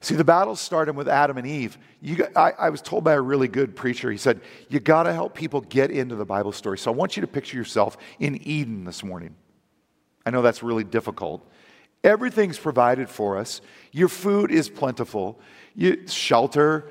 See, 0.05 0.13
the 0.13 0.23
battle 0.23 0.55
started 0.55 0.95
with 0.95 1.07
Adam 1.07 1.39
and 1.39 1.47
Eve. 1.47 1.79
I, 2.35 2.51
I 2.51 2.69
was 2.69 2.79
told 2.83 3.03
by 3.03 3.13
a 3.13 3.21
really 3.21 3.47
good 3.47 3.75
preacher, 3.75 4.11
he 4.11 4.19
said, 4.19 4.39
You 4.69 4.79
got 4.79 5.03
to 5.03 5.13
help 5.13 5.33
people 5.33 5.61
get 5.61 5.89
into 5.89 6.13
the 6.13 6.25
Bible 6.27 6.51
story. 6.51 6.77
So 6.77 6.91
I 6.91 6.95
want 6.95 7.17
you 7.17 7.21
to 7.21 7.27
picture 7.27 7.57
yourself 7.57 7.97
in 8.19 8.39
Eden 8.47 8.83
this 8.83 9.03
morning. 9.03 9.35
I 10.23 10.29
know 10.29 10.43
that's 10.43 10.61
really 10.61 10.83
difficult. 10.83 11.51
Everything's 12.03 12.59
provided 12.59 13.09
for 13.09 13.35
us, 13.35 13.61
your 13.91 14.07
food 14.07 14.51
is 14.51 14.69
plentiful, 14.69 15.39
you, 15.73 16.05
shelter, 16.07 16.87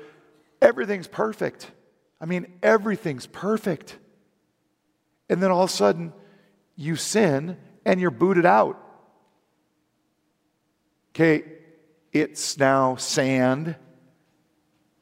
everything's 0.61 1.07
perfect. 1.07 1.71
I 2.19 2.25
mean, 2.25 2.47
everything's 2.61 3.27
perfect. 3.27 3.97
And 5.29 5.41
then 5.41 5.51
all 5.51 5.63
of 5.63 5.69
a 5.69 5.73
sudden, 5.73 6.11
you 6.75 6.97
sin 6.97 7.55
and 7.85 8.01
you're 8.01 8.11
booted 8.11 8.45
out. 8.45 8.77
Okay, 11.11 11.54
it's 12.15 12.57
now 12.57 12.95
sand, 12.95 13.75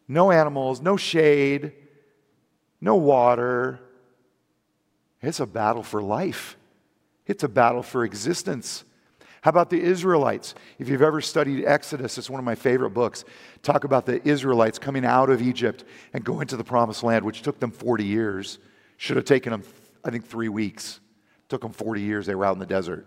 no 0.08 0.32
animals, 0.32 0.82
no 0.82 0.98
shade, 0.98 1.74
no 2.82 2.96
water. 2.96 3.80
It's 5.22 5.40
a 5.40 5.46
battle 5.46 5.84
for 5.84 6.02
life, 6.02 6.58
it's 7.28 7.44
a 7.44 7.48
battle 7.48 7.84
for 7.84 8.04
existence. 8.04 8.84
How 9.42 9.50
about 9.50 9.70
the 9.70 9.82
Israelites? 9.82 10.56
If 10.80 10.88
you've 10.88 11.02
ever 11.02 11.20
studied 11.20 11.66
Exodus, 11.66 12.18
it's 12.18 12.30
one 12.30 12.40
of 12.40 12.46
my 12.46 12.56
favorite 12.56 12.92
books. 12.92 13.26
Talk 13.62 13.84
about 13.84 14.06
the 14.06 14.26
Israelites 14.26 14.80
coming 14.80 15.04
out 15.04 15.30
of 15.30 15.42
Egypt 15.42 15.84
and 16.14 16.24
going 16.24 16.48
to 16.48 16.56
the 16.56 16.64
promised 16.64 17.04
land, 17.04 17.26
which 17.26 17.42
took 17.42 17.60
them 17.60 17.70
40 17.70 18.06
years. 18.06 18.58
Should 18.96 19.18
have 19.18 19.26
taken 19.26 19.52
them, 19.52 19.64
I 20.02 20.12
think, 20.12 20.26
three 20.26 20.48
weeks. 20.48 21.02
took 21.50 21.60
them 21.60 21.74
40 21.74 22.00
years. 22.00 22.26
They 22.26 22.36
were 22.36 22.46
out 22.46 22.54
in 22.54 22.60
the 22.60 22.66
desert. 22.66 23.06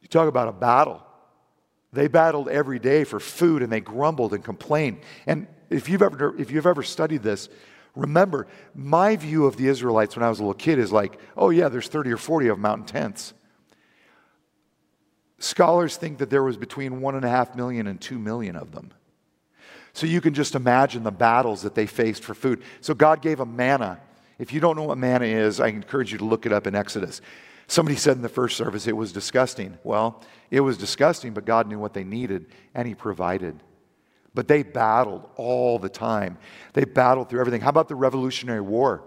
You 0.00 0.08
talk 0.08 0.28
about 0.28 0.48
a 0.48 0.52
battle. 0.52 1.02
They 1.94 2.08
battled 2.08 2.48
every 2.48 2.78
day 2.78 3.04
for 3.04 3.20
food 3.20 3.62
and 3.62 3.72
they 3.72 3.80
grumbled 3.80 4.34
and 4.34 4.44
complained. 4.44 4.98
And 5.26 5.46
if 5.70 5.88
you've 5.88 6.02
ever, 6.02 6.36
if 6.36 6.50
you've 6.50 6.66
ever 6.66 6.82
studied 6.82 7.22
this, 7.22 7.48
remember, 7.94 8.48
my 8.74 9.16
view 9.16 9.46
of 9.46 9.56
the 9.56 9.68
Israelites 9.68 10.16
when 10.16 10.24
I 10.24 10.28
was 10.28 10.40
a 10.40 10.42
little 10.42 10.54
kid 10.54 10.78
is 10.78 10.92
like, 10.92 11.18
oh, 11.36 11.50
yeah, 11.50 11.68
there's 11.68 11.88
30 11.88 12.10
or 12.12 12.16
40 12.16 12.48
of 12.48 12.58
mountain 12.58 12.86
tents. 12.86 13.32
Scholars 15.38 15.96
think 15.96 16.18
that 16.18 16.30
there 16.30 16.42
was 16.42 16.56
between 16.56 17.00
one 17.00 17.14
and 17.14 17.24
a 17.24 17.28
half 17.28 17.54
million 17.54 17.86
and 17.86 18.00
two 18.00 18.18
million 18.18 18.56
of 18.56 18.72
them. 18.72 18.92
So 19.92 20.06
you 20.06 20.20
can 20.20 20.34
just 20.34 20.56
imagine 20.56 21.04
the 21.04 21.12
battles 21.12 21.62
that 21.62 21.76
they 21.76 21.86
faced 21.86 22.24
for 22.24 22.34
food. 22.34 22.62
So 22.80 22.94
God 22.94 23.22
gave 23.22 23.38
them 23.38 23.54
manna. 23.54 24.00
If 24.38 24.52
you 24.52 24.58
don't 24.58 24.76
know 24.76 24.82
what 24.82 24.98
manna 24.98 25.26
is, 25.26 25.60
I 25.60 25.68
encourage 25.68 26.10
you 26.10 26.18
to 26.18 26.24
look 26.24 26.46
it 26.46 26.52
up 26.52 26.66
in 26.66 26.74
Exodus. 26.74 27.20
Somebody 27.66 27.96
said 27.96 28.16
in 28.16 28.22
the 28.22 28.28
first 28.28 28.56
service 28.56 28.86
it 28.86 28.96
was 28.96 29.12
disgusting. 29.12 29.78
Well, 29.84 30.22
it 30.50 30.60
was 30.60 30.76
disgusting, 30.76 31.32
but 31.32 31.44
God 31.44 31.66
knew 31.66 31.78
what 31.78 31.94
they 31.94 32.04
needed 32.04 32.46
and 32.74 32.86
He 32.86 32.94
provided. 32.94 33.62
But 34.34 34.48
they 34.48 34.62
battled 34.62 35.28
all 35.36 35.78
the 35.78 35.88
time. 35.88 36.38
They 36.72 36.84
battled 36.84 37.30
through 37.30 37.40
everything. 37.40 37.60
How 37.60 37.70
about 37.70 37.88
the 37.88 37.94
Revolutionary 37.94 38.60
War? 38.60 39.04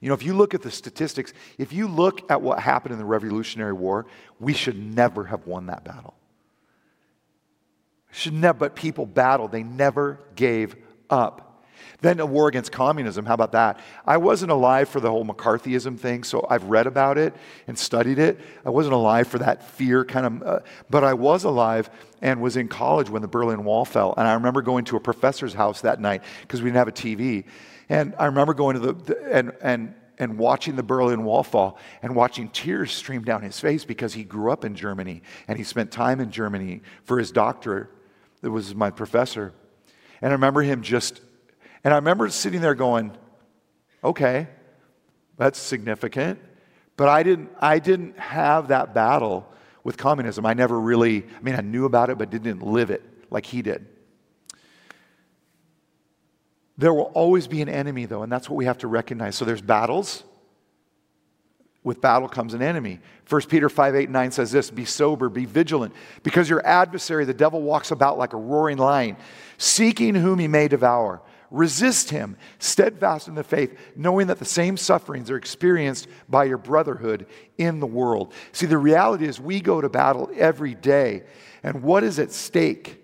You 0.00 0.08
know, 0.08 0.14
if 0.14 0.22
you 0.22 0.34
look 0.34 0.54
at 0.54 0.62
the 0.62 0.70
statistics, 0.70 1.32
if 1.58 1.72
you 1.72 1.88
look 1.88 2.30
at 2.30 2.42
what 2.42 2.60
happened 2.60 2.92
in 2.92 2.98
the 2.98 3.04
Revolutionary 3.04 3.72
War, 3.72 4.06
we 4.38 4.52
should 4.52 4.78
never 4.78 5.24
have 5.24 5.46
won 5.46 5.66
that 5.66 5.84
battle. 5.84 6.14
Should 8.12 8.34
never, 8.34 8.58
but 8.58 8.76
people 8.76 9.04
battled. 9.04 9.52
They 9.52 9.62
never 9.62 10.20
gave 10.34 10.76
up. 11.10 11.45
Then 12.02 12.20
a 12.20 12.26
war 12.26 12.48
against 12.48 12.72
communism. 12.72 13.24
How 13.24 13.34
about 13.34 13.52
that? 13.52 13.80
I 14.04 14.18
wasn't 14.18 14.52
alive 14.52 14.88
for 14.88 15.00
the 15.00 15.10
whole 15.10 15.24
McCarthyism 15.24 15.98
thing, 15.98 16.24
so 16.24 16.46
I've 16.48 16.64
read 16.64 16.86
about 16.86 17.16
it 17.16 17.34
and 17.66 17.78
studied 17.78 18.18
it. 18.18 18.38
I 18.64 18.70
wasn't 18.70 18.94
alive 18.94 19.28
for 19.28 19.38
that 19.38 19.64
fear 19.70 20.04
kind 20.04 20.26
of, 20.26 20.42
uh, 20.42 20.60
but 20.90 21.04
I 21.04 21.14
was 21.14 21.44
alive 21.44 21.88
and 22.20 22.42
was 22.42 22.56
in 22.56 22.68
college 22.68 23.08
when 23.08 23.22
the 23.22 23.28
Berlin 23.28 23.64
Wall 23.64 23.84
fell. 23.84 24.12
And 24.16 24.28
I 24.28 24.34
remember 24.34 24.60
going 24.60 24.84
to 24.86 24.96
a 24.96 25.00
professor's 25.00 25.54
house 25.54 25.80
that 25.82 26.00
night 26.00 26.22
because 26.42 26.60
we 26.60 26.68
didn't 26.68 26.78
have 26.78 26.88
a 26.88 26.92
TV. 26.92 27.44
And 27.88 28.14
I 28.18 28.26
remember 28.26 28.52
going 28.52 28.74
to 28.74 28.80
the, 28.80 28.92
the 28.92 29.34
and, 29.34 29.52
and, 29.62 29.94
and 30.18 30.38
watching 30.38 30.76
the 30.76 30.82
Berlin 30.82 31.24
Wall 31.24 31.42
fall 31.42 31.78
and 32.02 32.14
watching 32.14 32.48
tears 32.50 32.92
stream 32.92 33.22
down 33.22 33.42
his 33.42 33.58
face 33.58 33.84
because 33.84 34.12
he 34.12 34.24
grew 34.24 34.50
up 34.50 34.64
in 34.64 34.74
Germany 34.74 35.22
and 35.48 35.56
he 35.56 35.64
spent 35.64 35.90
time 35.90 36.20
in 36.20 36.30
Germany 36.30 36.82
for 37.04 37.18
his 37.18 37.32
doctorate. 37.32 37.88
That 38.42 38.50
was 38.50 38.74
my 38.74 38.90
professor. 38.90 39.54
And 40.20 40.30
I 40.30 40.32
remember 40.32 40.62
him 40.62 40.82
just 40.82 41.20
and 41.86 41.92
I 41.94 41.98
remember 41.98 42.28
sitting 42.30 42.60
there 42.60 42.74
going, 42.74 43.12
okay, 44.02 44.48
that's 45.36 45.56
significant. 45.56 46.40
But 46.96 47.08
I 47.08 47.22
didn't, 47.22 47.50
I 47.60 47.78
didn't 47.78 48.18
have 48.18 48.66
that 48.68 48.92
battle 48.92 49.48
with 49.84 49.96
communism. 49.96 50.44
I 50.46 50.54
never 50.54 50.80
really, 50.80 51.24
I 51.38 51.42
mean, 51.42 51.54
I 51.54 51.60
knew 51.60 51.84
about 51.84 52.10
it, 52.10 52.18
but 52.18 52.28
didn't 52.28 52.60
live 52.60 52.90
it 52.90 53.04
like 53.30 53.46
he 53.46 53.62
did. 53.62 53.86
There 56.76 56.92
will 56.92 57.12
always 57.14 57.46
be 57.46 57.62
an 57.62 57.68
enemy, 57.68 58.06
though, 58.06 58.24
and 58.24 58.32
that's 58.32 58.50
what 58.50 58.56
we 58.56 58.64
have 58.64 58.78
to 58.78 58.88
recognize. 58.88 59.36
So 59.36 59.44
there's 59.44 59.62
battles. 59.62 60.24
With 61.84 62.00
battle 62.00 62.28
comes 62.28 62.52
an 62.52 62.62
enemy. 62.62 62.98
1 63.28 63.42
Peter 63.42 63.68
5 63.68 63.94
8 63.94 64.10
9 64.10 64.32
says 64.32 64.50
this 64.50 64.72
Be 64.72 64.84
sober, 64.84 65.28
be 65.28 65.44
vigilant, 65.44 65.94
because 66.24 66.50
your 66.50 66.66
adversary, 66.66 67.24
the 67.24 67.32
devil, 67.32 67.62
walks 67.62 67.92
about 67.92 68.18
like 68.18 68.32
a 68.32 68.36
roaring 68.36 68.76
lion, 68.76 69.16
seeking 69.56 70.16
whom 70.16 70.40
he 70.40 70.48
may 70.48 70.66
devour. 70.66 71.22
Resist 71.50 72.10
him, 72.10 72.36
steadfast 72.58 73.28
in 73.28 73.34
the 73.34 73.44
faith, 73.44 73.78
knowing 73.94 74.26
that 74.26 74.38
the 74.38 74.44
same 74.44 74.76
sufferings 74.76 75.30
are 75.30 75.36
experienced 75.36 76.08
by 76.28 76.44
your 76.44 76.58
brotherhood 76.58 77.26
in 77.56 77.78
the 77.80 77.86
world. 77.86 78.32
See, 78.52 78.66
the 78.66 78.78
reality 78.78 79.26
is 79.26 79.40
we 79.40 79.60
go 79.60 79.80
to 79.80 79.88
battle 79.88 80.30
every 80.34 80.74
day. 80.74 81.22
And 81.62 81.82
what 81.82 82.02
is 82.02 82.18
at 82.18 82.32
stake? 82.32 83.02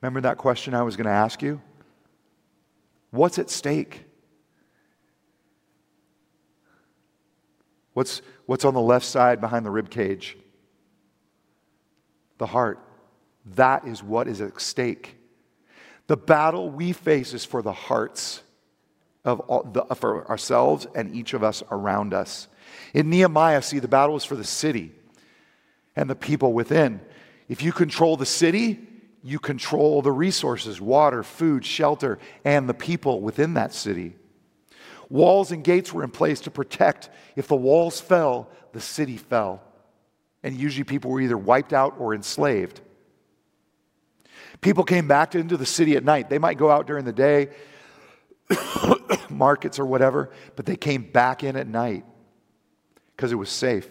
Remember 0.00 0.20
that 0.22 0.38
question 0.38 0.74
I 0.74 0.82
was 0.82 0.96
going 0.96 1.06
to 1.06 1.12
ask 1.12 1.42
you? 1.42 1.60
What's 3.10 3.38
at 3.38 3.50
stake? 3.50 4.04
What's, 7.94 8.22
what's 8.46 8.64
on 8.64 8.74
the 8.74 8.80
left 8.80 9.06
side 9.06 9.40
behind 9.40 9.66
the 9.66 9.70
rib 9.70 9.90
cage? 9.90 10.36
The 12.38 12.46
heart. 12.46 12.78
That 13.54 13.86
is 13.86 14.02
what 14.02 14.28
is 14.28 14.40
at 14.40 14.60
stake. 14.60 15.17
The 16.08 16.16
battle 16.16 16.70
we 16.70 16.92
face 16.92 17.32
is 17.34 17.44
for 17.44 17.62
the 17.62 17.72
hearts 17.72 18.42
of 19.24 19.40
all, 19.40 19.62
the, 19.62 19.82
for 19.94 20.26
ourselves 20.28 20.86
and 20.94 21.14
each 21.14 21.34
of 21.34 21.44
us 21.44 21.62
around 21.70 22.14
us. 22.14 22.48
In 22.94 23.10
Nehemiah, 23.10 23.62
see, 23.62 23.78
the 23.78 23.88
battle 23.88 24.16
is 24.16 24.24
for 24.24 24.34
the 24.34 24.42
city 24.42 24.92
and 25.94 26.08
the 26.08 26.16
people 26.16 26.52
within. 26.54 27.00
If 27.48 27.62
you 27.62 27.72
control 27.72 28.16
the 28.16 28.26
city, 28.26 28.80
you 29.22 29.38
control 29.38 30.00
the 30.00 30.12
resources 30.12 30.80
water, 30.80 31.22
food, 31.22 31.64
shelter, 31.64 32.18
and 32.44 32.68
the 32.68 32.74
people 32.74 33.20
within 33.20 33.54
that 33.54 33.74
city. 33.74 34.16
Walls 35.10 35.52
and 35.52 35.62
gates 35.62 35.92
were 35.92 36.04
in 36.04 36.10
place 36.10 36.40
to 36.40 36.50
protect. 36.50 37.10
If 37.36 37.48
the 37.48 37.56
walls 37.56 38.00
fell, 38.00 38.48
the 38.72 38.80
city 38.80 39.18
fell. 39.18 39.62
And 40.42 40.54
usually 40.54 40.84
people 40.84 41.10
were 41.10 41.20
either 41.20 41.36
wiped 41.36 41.72
out 41.72 41.96
or 41.98 42.14
enslaved. 42.14 42.80
People 44.60 44.84
came 44.84 45.06
back 45.06 45.34
into 45.34 45.56
the 45.56 45.66
city 45.66 45.96
at 45.96 46.04
night. 46.04 46.28
They 46.28 46.38
might 46.38 46.58
go 46.58 46.70
out 46.70 46.86
during 46.86 47.04
the 47.04 47.12
day, 47.12 47.50
markets 49.30 49.78
or 49.78 49.86
whatever, 49.86 50.30
but 50.56 50.66
they 50.66 50.76
came 50.76 51.02
back 51.02 51.44
in 51.44 51.56
at 51.56 51.66
night 51.66 52.04
because 53.16 53.32
it 53.32 53.36
was 53.36 53.50
safe. 53.50 53.88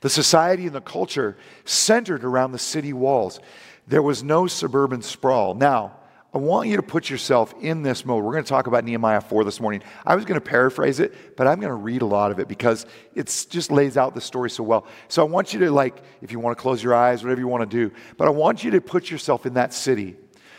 The 0.00 0.10
society 0.10 0.66
and 0.66 0.74
the 0.74 0.82
culture 0.82 1.36
centered 1.64 2.24
around 2.24 2.52
the 2.52 2.58
city 2.58 2.92
walls. 2.92 3.40
There 3.86 4.02
was 4.02 4.22
no 4.22 4.46
suburban 4.46 5.02
sprawl. 5.02 5.54
Now, 5.54 5.96
I 6.34 6.38
want 6.38 6.68
you 6.68 6.74
to 6.76 6.82
put 6.82 7.08
yourself 7.08 7.54
in 7.60 7.82
this 7.82 8.04
mode. 8.04 8.24
We're 8.24 8.32
going 8.32 8.42
to 8.42 8.48
talk 8.48 8.66
about 8.66 8.84
Nehemiah 8.84 9.20
4 9.20 9.44
this 9.44 9.60
morning. 9.60 9.84
I 10.04 10.16
was 10.16 10.24
going 10.24 10.40
to 10.40 10.44
paraphrase 10.44 10.98
it, 10.98 11.36
but 11.36 11.46
I'm 11.46 11.60
going 11.60 11.70
to 11.70 11.76
read 11.76 12.02
a 12.02 12.06
lot 12.06 12.32
of 12.32 12.40
it 12.40 12.48
because 12.48 12.86
it 13.14 13.26
just 13.48 13.70
lays 13.70 13.96
out 13.96 14.16
the 14.16 14.20
story 14.20 14.50
so 14.50 14.64
well. 14.64 14.84
So 15.06 15.24
I 15.24 15.30
want 15.30 15.54
you 15.54 15.60
to, 15.60 15.70
like, 15.70 16.02
if 16.22 16.32
you 16.32 16.40
want 16.40 16.58
to 16.58 16.60
close 16.60 16.82
your 16.82 16.92
eyes, 16.92 17.22
whatever 17.22 17.40
you 17.40 17.46
want 17.46 17.70
to 17.70 17.88
do, 17.88 17.94
but 18.16 18.26
I 18.26 18.32
want 18.32 18.64
you 18.64 18.72
to 18.72 18.80
put 18.80 19.12
yourself 19.12 19.46
in 19.46 19.54
that 19.54 19.72
city. 19.72 20.16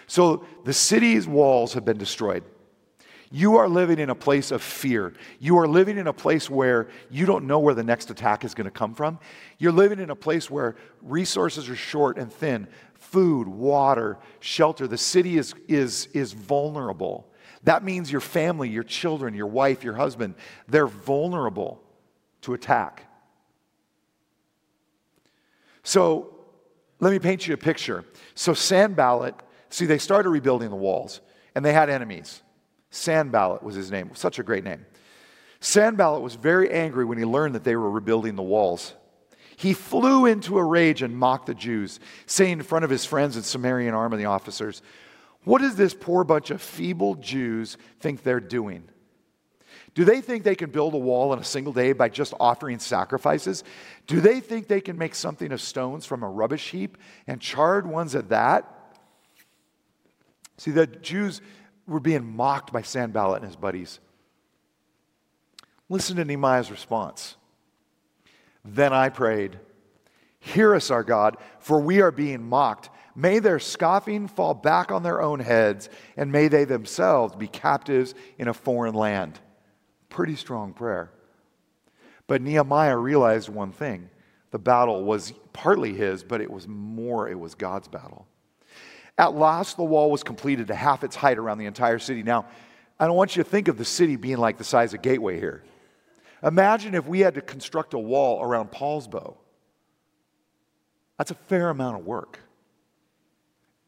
So 0.08 0.46
the 0.64 0.72
city's 0.72 1.28
walls 1.28 1.74
have 1.74 1.84
been 1.84 1.98
destroyed. 1.98 2.46
You 3.36 3.58
are 3.58 3.68
living 3.68 4.00
in 4.00 4.10
a 4.10 4.16
place 4.16 4.50
of 4.50 4.62
fear. 4.62 5.12
You 5.42 5.58
are 5.58 5.68
living 5.68 5.98
in 5.98 6.08
a 6.08 6.14
place 6.14 6.50
where 6.50 6.88
you 7.12 7.26
don't 7.26 7.46
know 7.46 7.60
where 7.60 7.74
the 7.74 7.84
next 7.84 8.10
attack 8.10 8.46
is 8.46 8.54
going 8.54 8.64
to 8.64 8.72
come 8.72 8.94
from. 8.94 9.20
You're 9.58 9.74
living 9.74 10.00
in 10.00 10.10
a 10.10 10.16
place 10.16 10.50
where 10.50 10.78
resources 11.02 11.68
are 11.68 11.76
short 11.76 12.18
and 12.18 12.32
thin 12.32 12.70
food, 12.94 13.50
water, 13.50 14.20
shelter. 14.40 14.88
The 14.88 14.98
city 14.98 15.38
is, 15.38 15.54
is, 15.68 16.08
is 16.14 16.32
vulnerable. 16.32 17.30
That 17.64 17.84
means 17.84 18.10
your 18.10 18.22
family, 18.22 18.70
your 18.70 18.84
children, 18.84 19.34
your 19.34 19.48
wife, 19.48 19.84
your 19.84 19.96
husband, 19.96 20.36
they're 20.70 20.88
vulnerable 20.88 21.84
to 22.44 22.54
attack. 22.54 23.06
So 25.84 26.34
let 27.02 27.12
me 27.12 27.20
paint 27.20 27.46
you 27.46 27.54
a 27.54 27.58
picture. 27.58 28.06
So 28.34 28.54
Sanballat, 28.54 29.36
see, 29.70 29.86
they 29.86 29.98
started 29.98 30.30
rebuilding 30.30 30.70
the 30.70 30.78
walls 30.78 31.20
and 31.54 31.66
they 31.66 31.74
had 31.74 31.90
enemies. 31.90 32.42
Sanballat 32.96 33.62
was 33.62 33.76
his 33.76 33.92
name, 33.92 34.12
such 34.14 34.40
a 34.40 34.44
great 34.44 34.64
name. 34.64 34.86
Sanballat 35.60 36.22
was 36.22 36.36
very 36.36 36.72
angry 36.72 37.04
when 37.04 37.18
he 37.18 37.26
learned 37.26 37.56
that 37.56 37.64
they 37.64 37.76
were 37.76 37.90
rebuilding 37.90 38.36
the 38.36 38.44
walls. 38.44 38.94
He 39.58 39.74
flew 39.74 40.26
into 40.26 40.58
a 40.58 40.64
rage 40.64 41.02
and 41.02 41.18
mocked 41.18 41.48
the 41.48 41.54
Jews, 41.54 42.00
saying 42.26 42.54
in 42.54 42.64
front 42.64 42.86
of 42.86 42.92
his 42.92 43.06
friends 43.06 43.36
and 43.36 43.44
Samarian 43.44 43.94
army 43.94 44.26
officers, 44.26 44.82
What 45.44 45.62
does 45.62 45.76
this 45.76 45.94
poor 45.94 46.24
bunch 46.24 46.52
of 46.52 46.62
feeble 46.62 47.16
Jews 47.16 47.78
think 48.00 48.24
they're 48.24 48.40
doing? 48.40 48.88
Do 49.94 50.04
they 50.04 50.22
think 50.22 50.44
they 50.44 50.56
can 50.56 50.72
build 50.72 50.94
a 50.94 50.98
wall 50.98 51.34
in 51.34 51.40
a 51.40 51.44
single 51.44 51.74
day 51.74 51.94
by 51.94 52.10
just 52.10 52.34
offering 52.40 52.80
sacrifices? 52.80 53.64
Do 54.08 54.22
they 54.22 54.40
think 54.40 54.68
they 54.68 54.82
can 54.82 54.98
make 54.98 55.16
something 55.16 55.52
of 55.52 55.62
stones 55.62 56.06
from 56.06 56.24
a 56.24 56.30
rubbish 56.30 56.72
heap 56.72 56.98
and 57.28 57.42
charred 57.42 57.88
ones 57.88 58.14
at 58.16 58.30
that? 58.30 58.72
See, 60.58 60.72
the 60.72 60.88
Jews 60.88 61.42
were 61.88 62.00
being 62.00 62.36
mocked 62.36 62.74
by 62.74 62.82
Sanballat 62.82 63.42
and 63.42 63.46
his 63.46 63.56
buddies. 63.56 64.00
Listen 65.90 66.16
to 66.18 66.26
Nehemiah's 66.26 66.72
response. 66.72 67.36
Then 68.64 68.94
I 68.94 69.10
prayed, 69.10 69.60
Hear 70.40 70.76
us, 70.76 70.92
our 70.92 71.04
God, 71.04 71.38
for 71.60 71.80
we 71.80 72.02
are 72.02 72.12
being 72.12 72.44
mocked. 72.48 72.90
May 73.16 73.40
their 73.40 73.60
scoffing 73.60 74.28
fall 74.28 74.54
back 74.54 74.92
on 74.92 75.02
their 75.02 75.22
own 75.22 75.40
heads, 75.40 75.90
and 76.18 76.32
may 76.32 76.48
they 76.50 76.66
themselves 76.66 77.36
be 77.36 77.48
captives 77.48 78.14
in 78.38 78.48
a 78.48 78.54
foreign 78.54 78.94
land. 78.94 79.40
Pretty 80.10 80.36
strong 80.36 80.74
prayer. 80.74 81.12
But 82.28 82.42
Nehemiah 82.42 82.98
realized 82.98 83.50
one 83.50 83.72
thing 83.72 84.10
the 84.52 84.60
battle 84.60 85.04
was 85.04 85.34
partly 85.52 85.94
his, 85.94 86.24
but 86.24 86.42
it 86.42 86.52
was 86.52 86.68
more, 86.68 87.28
it 87.28 87.40
was 87.40 87.56
God's 87.56 87.88
battle. 87.88 88.28
At 89.18 89.36
last, 89.36 89.78
the 89.78 89.84
wall 89.84 90.12
was 90.12 90.24
completed 90.24 90.68
to 90.68 90.76
half 90.76 91.04
its 91.04 91.16
height 91.16 91.38
around 91.38 91.58
the 91.58 91.66
entire 91.66 92.00
city. 92.00 92.22
Now, 92.22 92.46
I 93.00 93.08
don't 93.08 93.16
want 93.16 93.36
you 93.36 93.44
to 93.44 93.50
think 93.50 93.68
of 93.68 93.78
the 93.78 93.86
city 93.86 94.16
being 94.16 94.38
like 94.38 94.58
the 94.58 94.64
size 94.64 94.94
of 94.94 95.02
Gateway 95.02 95.40
here. 95.40 95.64
Imagine 96.44 96.96
if 96.96 97.08
we 97.08 97.22
had 97.22 97.36
to 97.36 97.42
construct 97.42 97.94
a 97.94 98.00
wall 98.00 98.42
around 98.42 98.72
Poulsbo. 98.72 99.36
That's 101.18 101.32
a 101.32 101.36
fair 101.36 101.70
amount 101.70 101.98
of 102.00 102.06
work, 102.06 102.40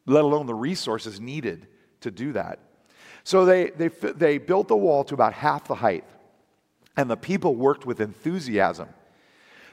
let 0.06 0.24
alone 0.24 0.46
the 0.46 0.54
resources 0.54 1.20
needed 1.20 1.66
to 2.00 2.10
do 2.10 2.32
that. 2.32 2.58
So 3.22 3.44
they, 3.44 3.70
they, 3.70 3.88
they 3.88 4.38
built 4.38 4.68
the 4.68 4.76
wall 4.76 5.04
to 5.04 5.14
about 5.14 5.34
half 5.34 5.68
the 5.68 5.74
height, 5.74 6.04
and 6.96 7.10
the 7.10 7.16
people 7.16 7.54
worked 7.54 7.84
with 7.84 8.00
enthusiasm. 8.00 8.88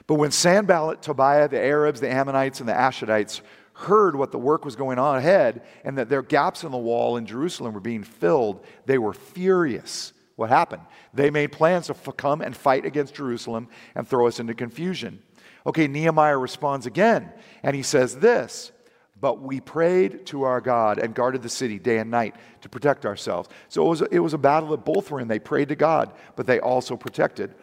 But 0.06 0.14
when 0.16 0.30
Sanballat, 0.30 1.02
Tobiah, 1.02 1.48
the 1.48 1.58
Arabs, 1.58 2.00
the 2.00 2.10
Ammonites, 2.10 2.60
and 2.60 2.68
the 2.68 2.74
Ashdodites 2.74 3.40
heard 3.76 4.16
what 4.16 4.32
the 4.32 4.38
work 4.38 4.64
was 4.64 4.76
going 4.76 4.98
on 4.98 5.16
ahead 5.16 5.62
and 5.84 5.98
that 5.98 6.08
their 6.08 6.22
gaps 6.22 6.64
in 6.64 6.72
the 6.72 6.78
wall 6.78 7.16
in 7.16 7.26
Jerusalem 7.26 7.74
were 7.74 7.80
being 7.80 8.04
filled, 8.04 8.64
they 8.86 8.98
were 8.98 9.12
furious 9.12 10.12
what 10.36 10.50
happened? 10.50 10.82
They 11.14 11.30
made 11.30 11.50
plans 11.50 11.86
to 11.86 11.94
come 11.94 12.42
and 12.42 12.54
fight 12.54 12.84
against 12.84 13.14
Jerusalem 13.14 13.68
and 13.94 14.06
throw 14.06 14.26
us 14.26 14.38
into 14.38 14.54
confusion. 14.54 15.22
Okay, 15.66 15.88
Nehemiah 15.88 16.36
responds 16.36 16.86
again, 16.86 17.32
and 17.62 17.74
he 17.74 17.82
says 17.82 18.18
this 18.18 18.70
But 19.18 19.40
we 19.40 19.60
prayed 19.60 20.26
to 20.26 20.42
our 20.42 20.60
God 20.60 20.98
and 20.98 21.14
guarded 21.14 21.42
the 21.42 21.48
city 21.48 21.78
day 21.78 21.98
and 21.98 22.10
night 22.10 22.36
to 22.60 22.68
protect 22.68 23.06
ourselves. 23.06 23.48
So 23.68 23.86
it 23.86 23.88
was, 23.88 24.02
it 24.02 24.18
was 24.18 24.34
a 24.34 24.38
battle 24.38 24.68
that 24.70 24.84
both 24.84 25.10
were 25.10 25.20
in. 25.20 25.28
They 25.28 25.38
prayed 25.38 25.70
to 25.70 25.76
God, 25.76 26.12
but 26.36 26.46
they 26.46 26.60
also 26.60 26.96
protected. 26.96 27.54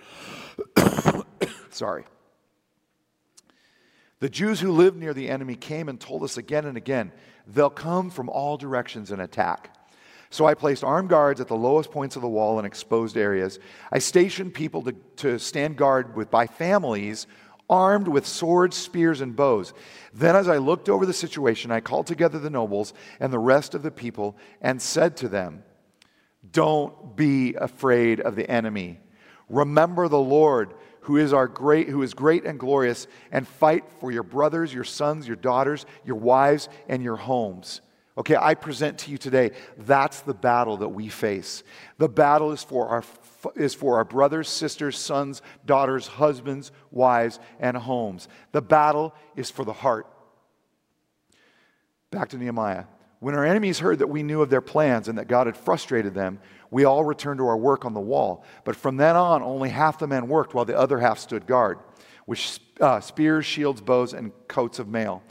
Sorry. 1.69 2.05
The 4.23 4.29
Jews 4.29 4.61
who 4.61 4.71
lived 4.71 4.95
near 4.95 5.13
the 5.13 5.27
enemy 5.27 5.57
came 5.57 5.89
and 5.89 5.99
told 5.99 6.23
us 6.23 6.37
again 6.37 6.63
and 6.63 6.77
again, 6.77 7.11
they'll 7.45 7.69
come 7.69 8.09
from 8.09 8.29
all 8.29 8.55
directions 8.55 9.11
and 9.11 9.21
attack. 9.21 9.75
So 10.29 10.45
I 10.45 10.53
placed 10.53 10.81
armed 10.81 11.09
guards 11.09 11.41
at 11.41 11.49
the 11.49 11.57
lowest 11.57 11.91
points 11.91 12.15
of 12.15 12.21
the 12.21 12.29
wall 12.29 12.57
and 12.57 12.65
exposed 12.65 13.17
areas. 13.17 13.59
I 13.91 13.99
stationed 13.99 14.53
people 14.53 14.81
to, 14.83 14.93
to 15.17 15.39
stand 15.39 15.75
guard 15.75 16.15
with 16.15 16.31
by 16.31 16.47
families 16.47 17.27
armed 17.69 18.07
with 18.07 18.25
swords, 18.25 18.77
spears, 18.77 19.19
and 19.19 19.35
bows. 19.35 19.73
Then, 20.13 20.37
as 20.37 20.47
I 20.47 20.55
looked 20.55 20.87
over 20.87 21.05
the 21.05 21.11
situation, 21.11 21.69
I 21.69 21.81
called 21.81 22.07
together 22.07 22.39
the 22.39 22.49
nobles 22.49 22.93
and 23.19 23.33
the 23.33 23.39
rest 23.39 23.75
of 23.75 23.83
the 23.83 23.91
people 23.91 24.37
and 24.61 24.81
said 24.81 25.17
to 25.17 25.27
them, 25.27 25.65
Don't 26.49 27.17
be 27.17 27.55
afraid 27.55 28.21
of 28.21 28.37
the 28.37 28.49
enemy. 28.49 29.01
Remember 29.49 30.07
the 30.07 30.17
Lord, 30.17 30.75
who 31.03 31.17
is 31.17 31.33
our 31.33 31.47
great, 31.47 31.87
who 31.87 32.01
is 32.01 32.13
great 32.13 32.45
and 32.45 32.59
glorious, 32.59 33.07
and 33.31 33.47
fight 33.47 33.85
for 33.99 34.11
your 34.11 34.23
brothers, 34.23 34.73
your 34.73 34.83
sons, 34.83 35.27
your 35.27 35.35
daughters, 35.35 35.85
your 36.05 36.15
wives, 36.15 36.69
and 36.87 37.03
your 37.03 37.15
homes. 37.15 37.81
Okay, 38.17 38.35
I 38.35 38.53
present 38.53 38.99
to 38.99 39.11
you 39.11 39.17
today 39.17 39.51
that's 39.77 40.21
the 40.21 40.35
battle 40.35 40.77
that 40.77 40.89
we 40.89 41.09
face. 41.09 41.63
The 41.97 42.09
battle 42.09 42.51
is 42.51 42.63
for 42.63 42.87
our 42.87 43.03
is 43.55 43.73
for 43.73 43.97
our 43.97 44.05
brothers, 44.05 44.47
sisters, 44.47 44.97
sons, 44.97 45.41
daughters, 45.65 46.07
husbands, 46.07 46.71
wives, 46.91 47.39
and 47.59 47.75
homes. 47.75 48.27
The 48.51 48.61
battle 48.61 49.13
is 49.35 49.51
for 49.51 49.65
the 49.65 49.73
heart. 49.73 50.07
Back 52.11 52.29
to 52.29 52.37
Nehemiah. 52.37 52.85
When 53.19 53.35
our 53.35 53.45
enemies 53.45 53.79
heard 53.79 53.99
that 53.99 54.07
we 54.07 54.21
knew 54.21 54.41
of 54.41 54.49
their 54.49 54.61
plans 54.61 55.07
and 55.07 55.17
that 55.17 55.27
God 55.27 55.47
had 55.47 55.57
frustrated 55.57 56.13
them, 56.13 56.39
we 56.73 56.85
all 56.85 57.03
returned 57.03 57.37
to 57.37 57.45
our 57.45 57.55
work 57.55 57.85
on 57.85 57.93
the 57.93 57.99
wall. 57.99 58.43
But 58.63 58.75
from 58.75 58.97
then 58.97 59.15
on, 59.15 59.43
only 59.43 59.69
half 59.69 59.99
the 59.99 60.07
men 60.07 60.27
worked 60.27 60.55
while 60.55 60.65
the 60.65 60.77
other 60.77 60.97
half 60.97 61.19
stood 61.19 61.45
guard, 61.45 61.77
with 62.25 62.59
uh, 62.81 62.99
spears, 62.99 63.45
shields, 63.45 63.79
bows, 63.79 64.13
and 64.13 64.31
coats 64.47 64.79
of 64.79 64.87
mail. 64.87 65.21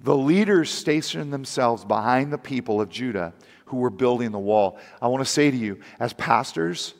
The 0.00 0.14
leaders 0.14 0.68
stationed 0.68 1.32
themselves 1.32 1.86
behind 1.86 2.30
the 2.30 2.36
people 2.36 2.78
of 2.78 2.90
Judah 2.90 3.32
who 3.64 3.78
were 3.78 3.88
building 3.88 4.32
the 4.32 4.38
wall. 4.38 4.78
I 5.00 5.08
want 5.08 5.24
to 5.24 5.30
say 5.30 5.50
to 5.50 5.56
you, 5.56 5.80
as 5.98 6.12
pastors, 6.12 6.92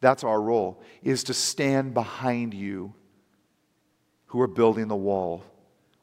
that's 0.00 0.22
our 0.22 0.40
role, 0.40 0.80
is 1.02 1.24
to 1.24 1.34
stand 1.34 1.94
behind 1.94 2.54
you 2.54 2.94
who 4.26 4.40
are 4.40 4.46
building 4.46 4.86
the 4.86 4.94
wall. 4.94 5.42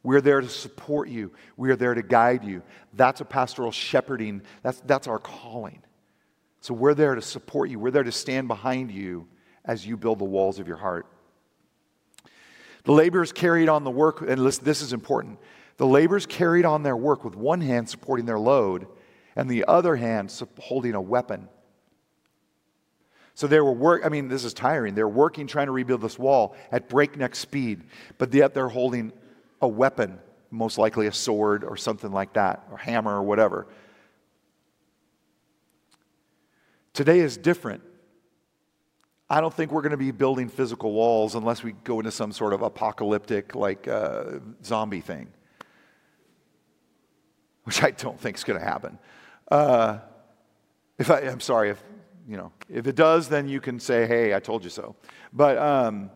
We're 0.04 0.20
there 0.20 0.42
to 0.42 0.50
support 0.50 1.08
you. 1.08 1.32
We 1.56 1.72
are 1.72 1.78
there 1.78 1.94
to 1.94 2.02
guide 2.02 2.44
you. 2.44 2.64
That's 2.94 3.22
a 3.22 3.26
pastoral 3.26 3.72
shepherding. 3.72 4.42
That's, 4.62 4.82
that's 4.82 5.08
our 5.08 5.20
calling. 5.20 5.84
So 6.62 6.74
we're 6.74 6.94
there 6.94 7.16
to 7.16 7.22
support 7.22 7.70
you. 7.70 7.80
We're 7.80 7.92
there 7.92 8.04
to 8.04 8.12
stand 8.12 8.48
behind 8.48 8.92
you 8.92 9.28
as 9.66 9.86
you 9.86 9.98
build 9.98 10.20
the 10.20 10.26
walls 10.26 10.60
of 10.60 10.68
your 10.68 10.78
heart. 10.78 11.06
The 12.84 12.92
laborers 12.92 13.32
carried 13.32 13.70
on 13.70 13.84
the 13.84 13.92
work, 13.92 14.22
and 14.22 14.44
listen, 14.44 14.64
this 14.64 14.82
is 14.82 14.94
important. 14.94 15.40
The 15.78 15.86
laborers 15.86 16.26
carried 16.26 16.66
on 16.66 16.84
their 16.84 16.98
work 16.98 17.24
with 17.24 17.36
one 17.36 17.62
hand 17.62 17.90
supporting 17.90 18.26
their 18.26 18.40
load 18.40 18.88
and 19.36 19.50
the 19.50 19.66
other 19.66 19.96
hand 19.96 20.34
holding 20.60 20.96
a 20.96 21.02
weapon. 21.02 21.48
So 23.36 23.48
they 23.48 23.62
were 23.62 23.72
work. 23.72 24.02
I 24.06 24.10
mean, 24.10 24.28
this 24.28 24.44
is 24.44 24.54
tiring. 24.54 24.96
They're 24.96 25.08
working 25.08 25.48
trying 25.48 25.68
to 25.68 25.72
rebuild 25.72 26.02
this 26.02 26.20
wall 26.20 26.58
at 26.74 26.90
breakneck 26.90 27.36
speed, 27.36 27.84
but 28.18 28.34
yet 28.34 28.54
they're 28.54 28.68
holding 28.68 29.14
a 29.62 29.68
weapon, 29.68 30.20
most 30.52 30.78
likely 30.78 31.08
a 31.08 31.14
sword 31.14 31.64
or 31.64 31.78
something 31.78 32.12
like 32.12 32.34
that, 32.34 32.68
or 32.70 32.78
hammer 32.78 33.16
or 33.16 33.24
whatever. 33.24 33.68
Today 37.00 37.22
is 37.22 37.38
different. 37.38 37.82
I 39.30 39.40
don't 39.40 39.54
think 39.54 39.72
we're 39.72 39.84
going 39.84 39.92
to 39.92 39.98
be 39.98 40.12
building 40.12 40.50
physical 40.50 40.92
walls 40.92 41.34
unless 41.34 41.64
we 41.64 41.72
go 41.72 42.00
into 42.02 42.12
some 42.12 42.34
sort 42.34 42.52
of 42.52 42.62
apocalyptic, 42.62 43.56
like 43.56 43.88
uh, 43.88 44.40
zombie 44.66 45.00
thing, 45.00 45.30
which 47.64 47.82
I 47.82 47.92
don't 47.92 48.20
think 48.20 48.36
is 48.36 48.44
going 48.44 48.60
to 48.60 48.66
happen. 48.66 49.00
Uh, 49.50 50.00
if 50.98 51.10
I, 51.10 51.22
I'm 51.22 51.40
sorry 51.40 51.70
if 51.70 51.82
you 52.28 52.36
know, 52.36 52.52
if 52.68 52.86
it 52.86 52.98
does, 52.98 53.30
then 53.30 53.48
you 53.48 53.62
can 53.62 53.80
say, 53.80 54.06
hey, 54.06 54.36
I 54.36 54.42
told 54.42 54.66
you 54.66 54.70
so. 54.70 54.98
But 55.32 55.58
um, 55.58 56.12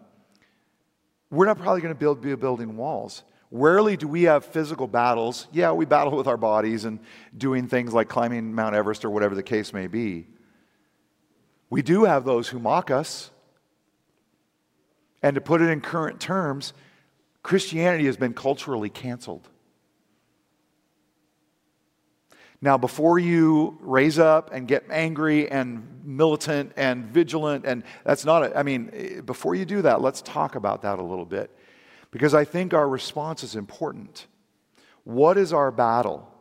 we're 1.32 1.46
not 1.46 1.60
probably 1.60 1.80
going 1.80 1.94
to 1.94 1.98
build, 1.98 2.20
be 2.20 2.36
building 2.36 2.76
walls. 2.76 3.24
Rarely 3.52 3.96
do 3.96 4.10
we 4.10 4.24
have 4.24 4.44
physical 4.44 4.90
battles. 4.90 5.48
Yeah, 5.54 5.72
we 5.72 5.86
battle 5.86 6.18
with 6.18 6.28
our 6.28 6.36
bodies 6.36 6.84
and 6.84 7.00
doing 7.38 7.70
things 7.70 7.94
like 7.94 8.10
climbing 8.10 8.54
Mount 8.54 8.76
Everest 8.76 9.06
or 9.06 9.12
whatever 9.12 9.34
the 9.34 9.44
case 9.44 9.72
may 9.72 9.88
be. 9.88 10.28
We 11.74 11.82
do 11.82 12.04
have 12.04 12.24
those 12.24 12.50
who 12.50 12.60
mock 12.60 12.92
us. 12.92 13.32
And 15.24 15.34
to 15.34 15.42
put 15.42 15.60
it 15.60 15.72
in 15.72 15.82
current 15.82 16.20
terms, 16.22 16.72
Christianity 17.42 18.06
has 18.06 18.16
been 18.16 18.36
culturally 18.36 18.92
canceled. 18.92 19.50
Now, 22.62 22.78
before 22.78 23.18
you 23.18 23.80
raise 23.82 24.20
up 24.20 24.54
and 24.54 24.68
get 24.68 24.84
angry 24.92 25.50
and 25.50 26.02
militant 26.04 26.74
and 26.78 27.06
vigilant, 27.06 27.66
and 27.66 27.84
that's 28.04 28.24
not, 28.24 28.44
it. 28.44 28.54
I 28.56 28.62
mean, 28.62 29.24
before 29.26 29.56
you 29.56 29.66
do 29.66 29.82
that, 29.82 30.00
let's 30.00 30.22
talk 30.22 30.54
about 30.54 30.84
that 30.84 31.00
a 31.00 31.04
little 31.04 31.26
bit. 31.26 31.50
Because 32.12 32.36
I 32.36 32.46
think 32.46 32.76
our 32.76 32.88
response 32.88 33.44
is 33.44 33.56
important. 33.56 34.28
What 35.06 35.40
is 35.40 35.52
our 35.52 35.72
battle? 35.72 36.32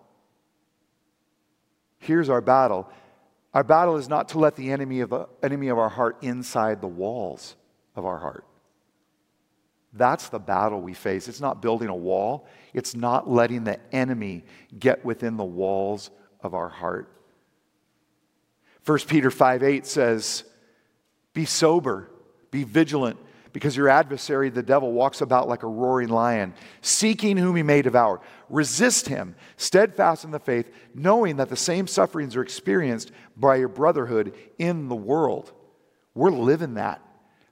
Here's 2.01 2.29
our 2.29 2.43
battle. 2.43 2.87
Our 3.55 3.65
battle 3.65 3.97
is 3.97 4.09
not 4.09 4.31
to 4.31 4.39
let 4.39 4.57
the 4.57 4.71
enemy 4.73 5.01
of, 5.01 5.11
the, 5.11 5.29
enemy 5.43 5.69
of 5.69 5.79
our 5.79 5.91
heart 5.91 6.19
inside 6.23 6.81
the 6.81 6.87
walls 6.87 7.55
of 7.95 8.07
our 8.07 8.19
heart. 8.19 8.47
That's 9.93 10.29
the 10.29 10.39
battle 10.39 10.81
we 10.81 10.95
face. 10.95 11.29
It's 11.29 11.41
not 11.41 11.61
building 11.61 11.89
a 11.89 11.95
wall, 11.95 12.47
it's 12.73 12.95
not 12.95 13.29
letting 13.29 13.65
the 13.65 13.79
enemy 13.95 14.45
get 14.79 15.05
within 15.05 15.37
the 15.37 15.45
walls 15.45 16.11
of 16.41 16.55
our 16.55 16.71
heart. 16.71 17.11
1 18.87 18.99
Peter 19.01 19.31
5 19.31 19.63
8 19.63 19.87
says, 19.87 20.45
Be 21.35 21.45
sober, 21.45 22.11
be 22.51 22.65
vigilant, 22.65 23.19
because 23.53 23.77
your 23.77 23.89
adversary, 23.89 24.49
the 24.49 24.63
devil, 24.63 24.93
walks 24.93 25.21
about 25.21 25.47
like 25.47 25.63
a 25.63 25.69
roaring 25.69 26.09
lion, 26.09 26.55
seeking 26.81 27.37
whom 27.37 27.55
he 27.55 27.63
may 27.63 27.83
devour. 27.83 28.21
Resist 28.49 29.09
him, 29.09 29.35
steadfast 29.57 30.25
in 30.25 30.31
the 30.31 30.39
faith, 30.39 30.71
knowing 30.95 31.37
that 31.37 31.51
the 31.51 31.57
same 31.57 31.87
sufferings 31.87 32.35
are 32.35 32.43
experienced 32.43 33.13
by 33.43 33.57
your 33.57 33.69
brotherhood 33.69 34.35
in 34.57 34.89
the 34.89 34.95
world. 34.95 35.53
We're 36.15 36.31
living 36.31 36.75
that. 36.75 37.03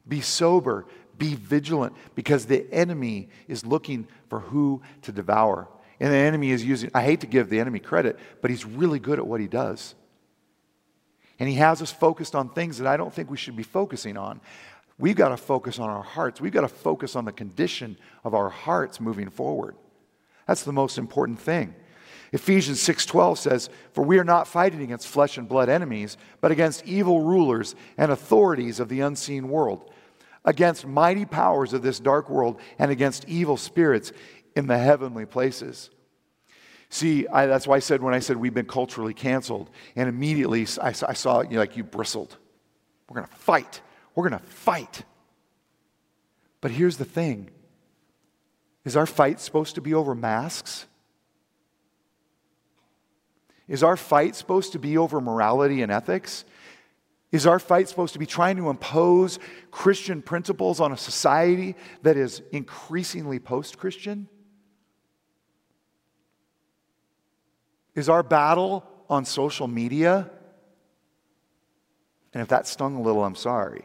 Be 0.09 0.21
sober, 0.21 0.87
be 1.19 1.35
vigilant 1.35 1.95
because 2.15 2.47
the 2.47 2.73
enemy 2.73 3.29
is 3.49 3.67
looking 3.67 4.07
for 4.29 4.41
who 4.41 4.81
to 5.03 5.13
devour. 5.13 5.69
And 5.99 6.13
the 6.13 6.17
enemy 6.17 6.53
is 6.53 6.65
using, 6.65 6.91
I 6.95 7.03
hate 7.03 7.21
to 7.21 7.27
give 7.27 7.51
the 7.51 7.61
enemy 7.61 7.81
credit, 7.81 8.19
but 8.41 8.51
he's 8.51 8.65
really 8.65 8.99
good 8.99 9.19
at 9.19 9.27
what 9.27 9.41
he 9.41 9.49
does. 9.49 9.95
And 11.39 11.49
he 11.49 11.57
has 11.57 11.83
us 11.83 11.91
focused 11.91 12.35
on 12.35 12.51
things 12.51 12.79
that 12.79 12.87
I 12.87 12.97
don't 12.97 13.13
think 13.13 13.31
we 13.31 13.37
should 13.37 13.57
be 13.57 13.63
focusing 13.63 14.17
on. 14.17 14.41
We've 14.97 15.17
got 15.17 15.31
to 15.31 15.37
focus 15.37 15.79
on 15.79 15.91
our 15.91 16.03
hearts. 16.03 16.41
We've 16.41 16.53
got 16.53 16.61
to 16.63 16.69
focus 16.69 17.17
on 17.17 17.25
the 17.25 17.33
condition 17.33 17.97
of 18.23 18.35
our 18.35 18.49
hearts 18.49 19.01
moving 19.01 19.29
forward. 19.29 19.75
That's 20.47 20.63
the 20.63 20.73
most 20.73 20.99
important 20.99 21.41
thing. 21.41 21.75
Ephesians 22.33 22.81
6:12 22.81 23.39
says, 23.39 23.69
"For 23.93 24.05
we 24.05 24.19
are 24.19 24.25
not 24.25 24.47
fighting 24.47 24.83
against 24.83 25.09
flesh 25.09 25.37
and 25.37 25.49
blood 25.49 25.69
enemies, 25.69 26.17
but 26.41 26.53
against 26.53 26.85
evil 26.85 27.23
rulers 27.23 27.75
and 27.97 28.13
authorities 28.13 28.79
of 28.79 28.89
the 28.89 29.01
unseen 29.01 29.49
world, 29.49 29.91
against 30.45 30.87
mighty 30.87 31.25
powers 31.25 31.73
of 31.73 31.83
this 31.83 31.99
dark 31.99 32.31
world 32.31 32.61
and 32.79 32.91
against 32.91 33.29
evil 33.29 33.57
spirits 33.57 34.13
in 34.55 34.67
the 34.67 34.79
heavenly 34.79 35.27
places. 35.27 35.91
See, 36.89 37.27
I, 37.29 37.47
that's 37.47 37.67
why 37.67 37.77
I 37.77 37.81
said 37.81 38.03
when 38.03 38.15
I 38.15 38.19
said 38.19 38.37
we've 38.37 38.55
been 38.55 38.67
culturally 38.67 39.15
canceled, 39.15 39.71
and 39.95 40.09
immediately 40.09 40.67
I, 40.81 40.89
I 40.89 41.13
saw 41.13 41.43
you 41.43 41.51
know, 41.51 41.59
like 41.59 41.77
you 41.77 41.85
bristled. 41.85 42.37
We're 43.09 43.17
going 43.17 43.29
to 43.29 43.37
fight. 43.37 43.81
We're 44.15 44.29
going 44.29 44.41
to 44.41 44.47
fight. 44.47 45.05
But 46.61 46.73
here's 46.73 46.97
the 46.97 47.05
thing 47.05 47.51
is 48.85 48.97
our 48.97 49.07
fight 49.07 49.41
supposed 49.41 49.75
to 49.77 49.81
be 49.81 49.95
over 49.95 50.15
masks? 50.15 50.87
Is 53.71 53.85
our 53.85 53.97
fight 53.97 54.35
supposed 54.35 54.73
to 54.73 54.81
be 54.81 54.99
over 54.99 55.21
morality 55.21 55.81
and 55.81 55.93
ethics? 55.93 56.45
Is 57.31 57.47
our 57.47 57.61
fight 57.61 57.89
supposed 57.89 58.15
to 58.15 58.19
be 58.19 58.27
trying 58.27 58.57
to 58.57 58.69
impose 58.69 59.39
Christian 59.71 60.23
principles 60.23 60.81
on 60.81 60.91
a 60.91 60.97
society 60.97 61.77
that 62.03 62.17
is 62.17 62.43
increasingly 62.51 63.39
post 63.39 63.79
Christian? 63.79 64.29
Is 67.95 68.09
our 68.09 68.25
battle 68.25 68.85
on 69.09 69.25
social 69.25 69.69
media? 69.69 70.29
And 72.35 72.43
if 72.43 72.49
that 72.49 72.67
stung 72.67 72.97
a 72.97 73.01
little, 73.01 73.25
I'm 73.25 73.37
sorry. 73.37 73.85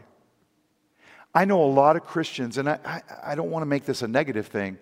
I 1.31 1.45
know 1.45 1.63
a 1.63 1.69
lot 1.69 1.95
of 1.95 2.03
Christians, 2.05 2.57
and 2.57 2.67
I, 2.67 2.79
I, 2.83 3.01
I, 3.23 3.35
don't 3.35 3.51
want 3.51 3.61
to 3.61 3.67
make 3.67 3.85
this 3.85 4.01
a 4.01 4.07
negative 4.07 4.47
thing, 4.47 4.79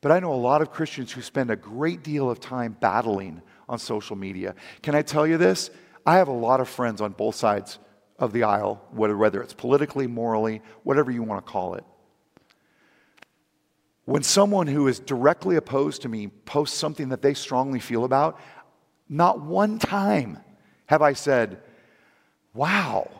but 0.00 0.10
I 0.10 0.20
know 0.20 0.32
a 0.32 0.36
lot 0.36 0.62
of 0.62 0.70
Christians 0.70 1.12
who 1.12 1.20
spend 1.20 1.50
a 1.50 1.56
great 1.56 2.02
deal 2.02 2.30
of 2.30 2.40
time 2.40 2.74
battling 2.80 3.42
on 3.68 3.78
social 3.78 4.16
media. 4.16 4.54
Can 4.82 4.94
I 4.94 5.02
tell 5.02 5.26
you 5.26 5.36
this? 5.36 5.70
I 6.06 6.16
have 6.16 6.28
a 6.28 6.32
lot 6.32 6.60
of 6.60 6.68
friends 6.68 7.00
on 7.00 7.12
both 7.12 7.34
sides 7.34 7.78
of 8.18 8.32
the 8.32 8.44
aisle, 8.44 8.82
whether, 8.90 9.42
it's 9.42 9.52
politically, 9.54 10.06
morally, 10.06 10.62
whatever 10.82 11.10
you 11.10 11.22
want 11.22 11.44
to 11.44 11.52
call 11.52 11.74
it. 11.74 11.84
When 14.04 14.22
someone 14.22 14.66
who 14.66 14.88
is 14.88 14.98
directly 14.98 15.56
opposed 15.56 16.02
to 16.02 16.08
me 16.08 16.28
posts 16.28 16.78
something 16.78 17.10
that 17.10 17.20
they 17.20 17.34
strongly 17.34 17.78
feel 17.78 18.04
about, 18.04 18.40
not 19.08 19.40
one 19.40 19.78
time 19.78 20.38
have 20.86 21.02
I 21.02 21.12
said, 21.12 21.60
Wow, 22.54 23.10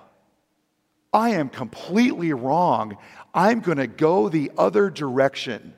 I 1.12 1.30
am 1.30 1.48
completely 1.48 2.32
wrong. 2.32 2.96
I'm 3.34 3.60
going 3.60 3.78
to 3.78 3.86
go 3.86 4.28
the 4.28 4.50
other 4.56 4.90
direction. 4.90 5.74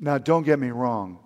Now, 0.00 0.18
don't 0.18 0.44
get 0.44 0.58
me 0.58 0.70
wrong. 0.70 1.18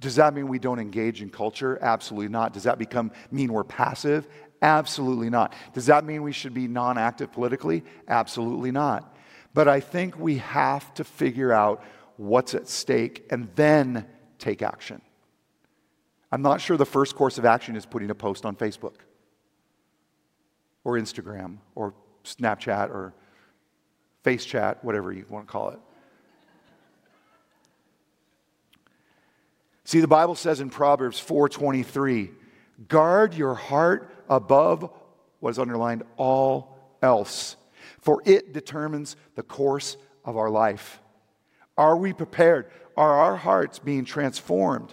Does 0.00 0.16
that 0.16 0.34
mean 0.34 0.48
we 0.48 0.58
don't 0.58 0.78
engage 0.78 1.22
in 1.22 1.30
culture? 1.30 1.78
Absolutely 1.80 2.28
not. 2.28 2.52
Does 2.52 2.64
that 2.64 2.78
become 2.78 3.10
mean 3.30 3.52
we're 3.52 3.64
passive? 3.64 4.28
Absolutely 4.60 5.30
not. 5.30 5.54
Does 5.72 5.86
that 5.86 6.04
mean 6.04 6.22
we 6.22 6.32
should 6.32 6.52
be 6.52 6.68
non 6.68 6.98
active 6.98 7.32
politically? 7.32 7.82
Absolutely 8.06 8.70
not. 8.70 9.16
But 9.54 9.68
I 9.68 9.80
think 9.80 10.18
we 10.18 10.38
have 10.38 10.92
to 10.94 11.04
figure 11.04 11.52
out 11.52 11.82
what's 12.16 12.54
at 12.54 12.68
stake 12.68 13.26
and 13.30 13.48
then 13.54 14.06
take 14.38 14.60
action. 14.60 15.00
I'm 16.30 16.42
not 16.42 16.60
sure 16.60 16.76
the 16.76 16.84
first 16.84 17.14
course 17.14 17.38
of 17.38 17.44
action 17.44 17.76
is 17.76 17.86
putting 17.86 18.10
a 18.10 18.14
post 18.14 18.44
on 18.44 18.56
Facebook 18.56 18.96
or 20.84 20.94
Instagram 20.98 21.58
or 21.74 21.94
Snapchat 22.24 22.90
or 22.90 23.14
Face 24.22 24.44
Chat, 24.44 24.84
whatever 24.84 25.12
you 25.12 25.24
want 25.28 25.46
to 25.46 25.50
call 25.50 25.70
it. 25.70 25.78
See, 29.86 30.00
the 30.00 30.08
Bible 30.08 30.34
says 30.34 30.60
in 30.60 30.68
Proverbs 30.68 31.20
4:23, 31.20 32.32
guard 32.88 33.34
your 33.34 33.54
heart 33.54 34.10
above 34.28 34.90
what 35.38 35.50
is 35.50 35.60
underlined 35.60 36.02
all 36.16 36.76
else, 37.00 37.54
for 38.00 38.20
it 38.24 38.52
determines 38.52 39.14
the 39.36 39.44
course 39.44 39.96
of 40.24 40.36
our 40.36 40.50
life. 40.50 41.00
Are 41.78 41.96
we 41.96 42.12
prepared? 42.12 42.68
Are 42.96 43.14
our 43.16 43.36
hearts 43.36 43.78
being 43.78 44.04
transformed? 44.04 44.92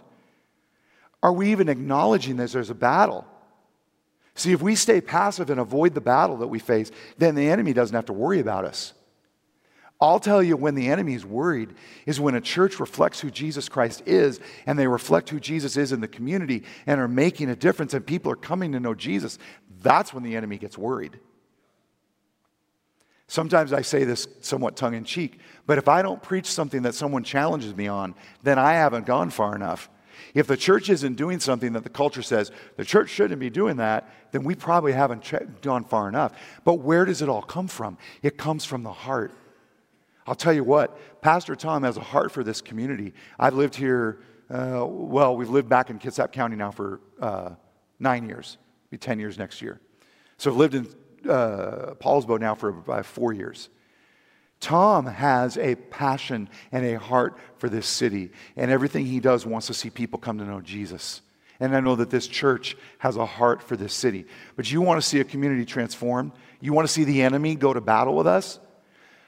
Are 1.24 1.34
we 1.34 1.52
even 1.52 1.70
acknowledging 1.70 2.38
that 2.38 2.52
there's 2.52 2.70
a 2.70 2.76
battle? 2.76 3.26
See, 4.36 4.52
if 4.52 4.62
we 4.62 4.76
stay 4.76 5.02
passive 5.02 5.50
and 5.50 5.60
avoid 5.60 5.96
the 5.96 6.02
battle 6.02 6.38
that 6.38 6.48
we 6.48 6.60
face, 6.60 6.92
then 7.18 7.34
the 7.34 7.50
enemy 7.50 7.74
doesn't 7.74 7.96
have 7.96 8.06
to 8.06 8.14
worry 8.14 8.40
about 8.40 8.64
us. 8.64 8.94
I'll 10.02 10.20
tell 10.20 10.44
you 10.44 10.58
when 10.58 10.76
the 10.76 10.90
enemy 10.90 11.14
is 11.14 11.26
worried 11.26 11.74
is 12.06 12.20
when 12.20 12.36
a 12.36 12.42
church 12.42 12.80
reflects 12.80 13.22
who 13.22 13.32
Jesus 13.32 13.70
Christ 13.70 14.04
is 14.06 14.40
and 14.66 14.78
they 14.78 14.88
reflect 14.88 15.30
who 15.30 15.40
Jesus 15.40 15.78
is 15.78 15.92
in 15.94 16.02
the 16.02 16.08
community 16.08 16.64
and 16.86 17.00
are 17.00 17.08
making 17.08 17.50
a 17.50 17.56
difference 17.56 17.94
and 17.94 18.06
people 18.06 18.32
are 18.32 18.36
coming 18.36 18.74
to 18.74 18.80
know 18.80 18.94
Jesus. 18.94 19.40
That's 19.82 20.14
when 20.14 20.24
the 20.24 20.36
enemy 20.36 20.58
gets 20.58 20.78
worried. 20.78 21.20
Sometimes 23.28 23.72
I 23.72 23.82
say 23.82 24.04
this 24.04 24.28
somewhat 24.42 24.76
tongue 24.76 24.94
in 24.94 25.06
cheek, 25.06 25.40
but 25.66 25.78
if 25.78 25.88
I 25.88 26.02
don't 26.02 26.22
preach 26.22 26.48
something 26.48 26.82
that 26.84 26.96
someone 26.96 27.24
challenges 27.24 27.76
me 27.76 27.88
on, 27.88 28.14
then 28.44 28.60
I 28.60 28.74
haven't 28.74 29.06
gone 29.06 29.30
far 29.30 29.56
enough. 29.56 29.90
If 30.34 30.48
the 30.48 30.58
church 30.58 30.90
isn't 30.90 31.16
doing 31.16 31.40
something 31.40 31.74
that 31.74 31.84
the 31.84 31.90
culture 31.90 32.22
says 32.22 32.52
the 32.76 32.86
church 32.86 33.10
shouldn't 33.10 33.40
be 33.40 33.50
doing 33.50 33.78
that, 33.78 34.10
then 34.32 34.44
we 34.44 34.56
probably 34.56 34.92
haven't 34.92 35.32
gone 35.62 35.86
far 35.86 36.10
enough. 36.10 36.34
But 36.64 36.76
where 36.76 37.06
does 37.06 37.22
it 37.22 37.30
all 37.30 37.42
come 37.42 37.68
from? 37.68 37.98
It 38.22 38.38
comes 38.38 38.66
from 38.66 38.84
the 38.84 38.92
heart. 38.92 39.32
I'll 40.26 40.36
tell 40.36 40.54
you 40.54 40.64
what, 40.64 41.22
Pastor 41.22 41.56
Tom 41.56 41.84
has 41.84 41.98
a 41.98 42.02
heart 42.02 42.32
for 42.32 42.44
this 42.44 42.62
community. 42.62 43.14
I've 43.40 43.56
lived 43.56 43.76
here, 43.76 44.20
uh, 44.50 44.86
well, 44.88 45.36
we've 45.36 45.50
lived 45.50 45.70
back 45.70 45.90
in 45.90 46.00
Kitsap 46.00 46.32
County 46.32 46.56
now 46.56 46.72
for 46.72 47.02
uh, 47.20 47.52
nine 48.00 48.28
years, 48.28 48.58
be 48.90 48.98
10 48.98 49.20
years 49.20 49.38
next 49.38 49.62
year. 49.62 49.82
So 50.38 50.52
I've 50.52 50.58
lived 50.58 50.76
in 50.76 50.88
uh, 51.30 51.96
Poulsbo 52.00 52.40
now 52.40 52.56
for 52.56 52.70
about 52.70 53.06
four 53.06 53.34
years. 53.34 53.70
Tom 54.60 55.06
has 55.06 55.58
a 55.58 55.76
passion 55.76 56.48
and 56.72 56.86
a 56.86 56.98
heart 56.98 57.38
for 57.58 57.68
this 57.68 57.86
city, 57.86 58.32
and 58.56 58.72
everything 58.72 59.06
he 59.06 59.20
does 59.20 59.46
wants 59.46 59.68
to 59.68 59.74
see 59.74 59.90
people 59.90 60.18
come 60.20 60.38
to 60.38 60.46
know 60.46 60.62
Jesus. 60.62 61.22
And 61.60 61.76
I 61.76 61.82
know 61.82 61.96
that 61.98 62.10
this 62.10 62.28
church 62.28 62.78
has 63.00 63.18
a 63.18 63.26
heart 63.26 63.62
for 63.62 63.76
this 63.76 63.94
city. 63.94 64.26
But 64.56 64.72
you 64.72 64.82
want 64.82 65.02
to 65.02 65.08
see 65.08 65.20
a 65.20 65.24
community 65.24 65.66
transformed? 65.66 66.32
You 66.62 66.72
want 66.72 66.88
to 66.88 66.94
see 66.94 67.04
the 67.04 67.22
enemy 67.24 67.56
go 67.56 67.74
to 67.74 67.82
battle 67.82 68.16
with 68.16 68.26
us? 68.26 68.60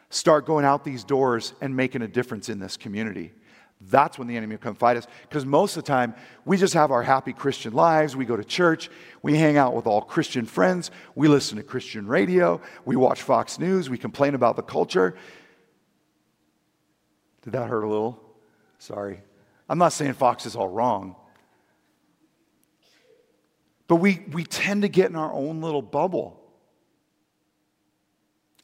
Start 0.09 0.45
going 0.45 0.65
out 0.65 0.83
these 0.83 1.03
doors 1.03 1.53
and 1.61 1.75
making 1.75 2.01
a 2.01 2.07
difference 2.07 2.49
in 2.49 2.59
this 2.59 2.77
community. 2.77 3.33
That's 3.81 4.17
when 4.17 4.27
the 4.27 4.37
enemy 4.37 4.55
will 4.55 4.61
come 4.61 4.75
fight 4.75 4.97
us. 4.97 5.05
Because 5.23 5.45
most 5.45 5.75
of 5.75 5.83
the 5.83 5.87
time, 5.87 6.15
we 6.45 6.57
just 6.57 6.73
have 6.73 6.91
our 6.91 7.03
happy 7.03 7.33
Christian 7.33 7.73
lives. 7.73 8.15
We 8.15 8.25
go 8.25 8.37
to 8.37 8.43
church. 8.43 8.89
We 9.21 9.37
hang 9.37 9.57
out 9.57 9.73
with 9.73 9.85
all 9.85 10.01
Christian 10.01 10.45
friends. 10.45 10.91
We 11.13 11.27
listen 11.27 11.57
to 11.57 11.63
Christian 11.63 12.07
radio. 12.07 12.61
We 12.85 12.95
watch 12.95 13.21
Fox 13.21 13.59
News. 13.59 13.89
We 13.89 13.97
complain 13.97 14.33
about 14.33 14.55
the 14.55 14.63
culture. 14.63 15.15
Did 17.41 17.53
that 17.53 17.67
hurt 17.67 17.83
a 17.83 17.87
little? 17.87 18.19
Sorry. 18.79 19.21
I'm 19.67 19.77
not 19.77 19.93
saying 19.93 20.13
Fox 20.13 20.45
is 20.45 20.55
all 20.55 20.69
wrong. 20.69 21.15
But 23.87 23.97
we, 23.97 24.25
we 24.31 24.45
tend 24.45 24.81
to 24.81 24.87
get 24.87 25.09
in 25.09 25.15
our 25.15 25.31
own 25.31 25.61
little 25.61 25.81
bubble. 25.81 26.41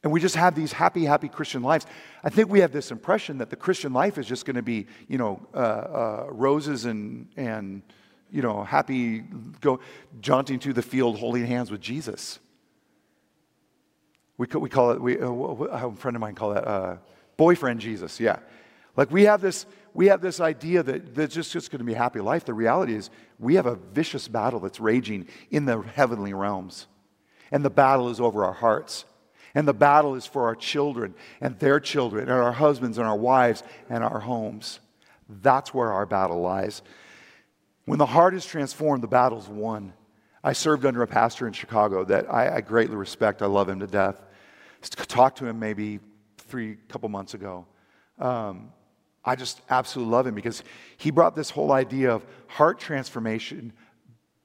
And 0.04 0.12
we 0.12 0.20
just 0.20 0.36
have 0.36 0.56
these 0.56 0.72
happy, 0.72 1.06
happy 1.06 1.30
Christian 1.30 1.62
lives. 1.62 1.86
I 2.24 2.30
think 2.30 2.50
we 2.50 2.62
have 2.62 2.72
this 2.72 2.90
impression 2.90 3.38
that 3.38 3.50
the 3.52 3.56
Christian 3.56 3.94
life 3.94 4.18
is 4.18 4.26
just 4.26 4.46
going 4.46 4.56
to 4.56 4.64
be, 4.64 4.88
you 5.08 5.18
know, 5.18 5.40
uh, 5.54 5.58
uh, 5.58 6.26
roses 6.32 6.86
and, 6.86 7.28
and, 7.38 7.84
you 8.32 8.42
know, 8.42 8.64
happy, 8.64 9.20
go 9.60 9.80
jaunting 10.20 10.60
through 10.60 10.74
the 10.74 10.82
field 10.82 11.20
holding 11.20 11.46
hands 11.46 11.70
with 11.70 11.82
Jesus. 11.82 12.40
We, 14.38 14.48
we 14.48 14.70
call 14.70 14.92
it, 14.92 15.02
we, 15.02 15.20
uh, 15.20 15.30
a 15.30 15.96
friend 15.96 16.18
of 16.18 16.22
mine 16.22 16.34
call 16.34 16.56
that 16.56 16.68
uh, 16.68 16.98
boyfriend 17.38 17.80
Jesus, 17.80 18.20
yeah. 18.20 18.40
Like 18.98 19.12
we 19.12 19.24
have 19.26 19.40
this, 19.40 19.68
we 19.94 20.08
have 20.08 20.22
this 20.22 20.40
idea 20.40 20.82
that 20.82 21.14
that's 21.14 21.36
just, 21.36 21.52
just 21.52 21.70
going 21.70 21.80
to 21.80 21.86
be 21.86 21.94
a 21.94 21.98
happy 21.98 22.22
life. 22.22 22.46
The 22.46 22.56
reality 22.56 22.96
is 22.96 23.12
we 23.38 23.56
have 23.56 23.68
a 23.68 23.76
vicious 23.76 24.28
battle 24.28 24.60
that's 24.60 24.80
raging 24.80 25.28
in 25.52 25.66
the 25.66 25.82
heavenly 25.82 26.34
realms. 26.34 26.88
And 27.52 27.64
the 27.64 27.70
battle 27.70 28.10
is 28.10 28.20
over 28.20 28.46
our 28.46 28.54
hearts. 28.54 29.06
And 29.54 29.68
the 29.68 29.74
battle 29.74 30.16
is 30.16 30.26
for 30.26 30.46
our 30.46 30.56
children 30.56 31.14
and 31.42 31.58
their 31.60 31.80
children 31.80 32.24
and 32.24 32.32
our 32.40 32.52
husbands 32.54 32.98
and 32.98 33.08
our 33.08 33.18
wives 33.18 33.64
and 33.90 34.04
our 34.04 34.20
homes. 34.20 34.80
That's 35.28 35.74
where 35.74 35.92
our 35.92 36.06
battle 36.06 36.42
lies. 36.42 36.82
When 37.86 38.00
the 38.00 38.06
heart 38.06 38.34
is 38.34 38.46
transformed, 38.46 39.04
the 39.04 39.08
battle's 39.08 39.48
won. 39.48 39.94
I 40.44 40.54
served 40.54 40.86
under 40.86 41.02
a 41.04 41.08
pastor 41.08 41.48
in 41.48 41.54
Chicago 41.54 42.04
that 42.06 42.32
I, 42.32 42.58
I 42.58 42.62
greatly 42.62 42.96
respect. 42.96 43.42
I 43.42 43.46
love 43.46 43.70
him 43.70 43.80
to 43.80 43.88
death. 43.88 44.16
Talked 45.08 45.38
to 45.40 45.46
him 45.46 45.60
maybe 45.60 46.00
three 46.38 46.78
couple 46.88 47.10
months 47.10 47.34
ago. 47.34 47.66
Um, 48.18 48.72
I 49.24 49.36
just 49.36 49.62
absolutely 49.70 50.12
love 50.12 50.26
him 50.26 50.34
because 50.34 50.64
he 50.98 51.12
brought 51.12 51.36
this 51.36 51.50
whole 51.50 51.72
idea 51.72 52.12
of 52.12 52.26
heart 52.48 52.80
transformation 52.80 53.74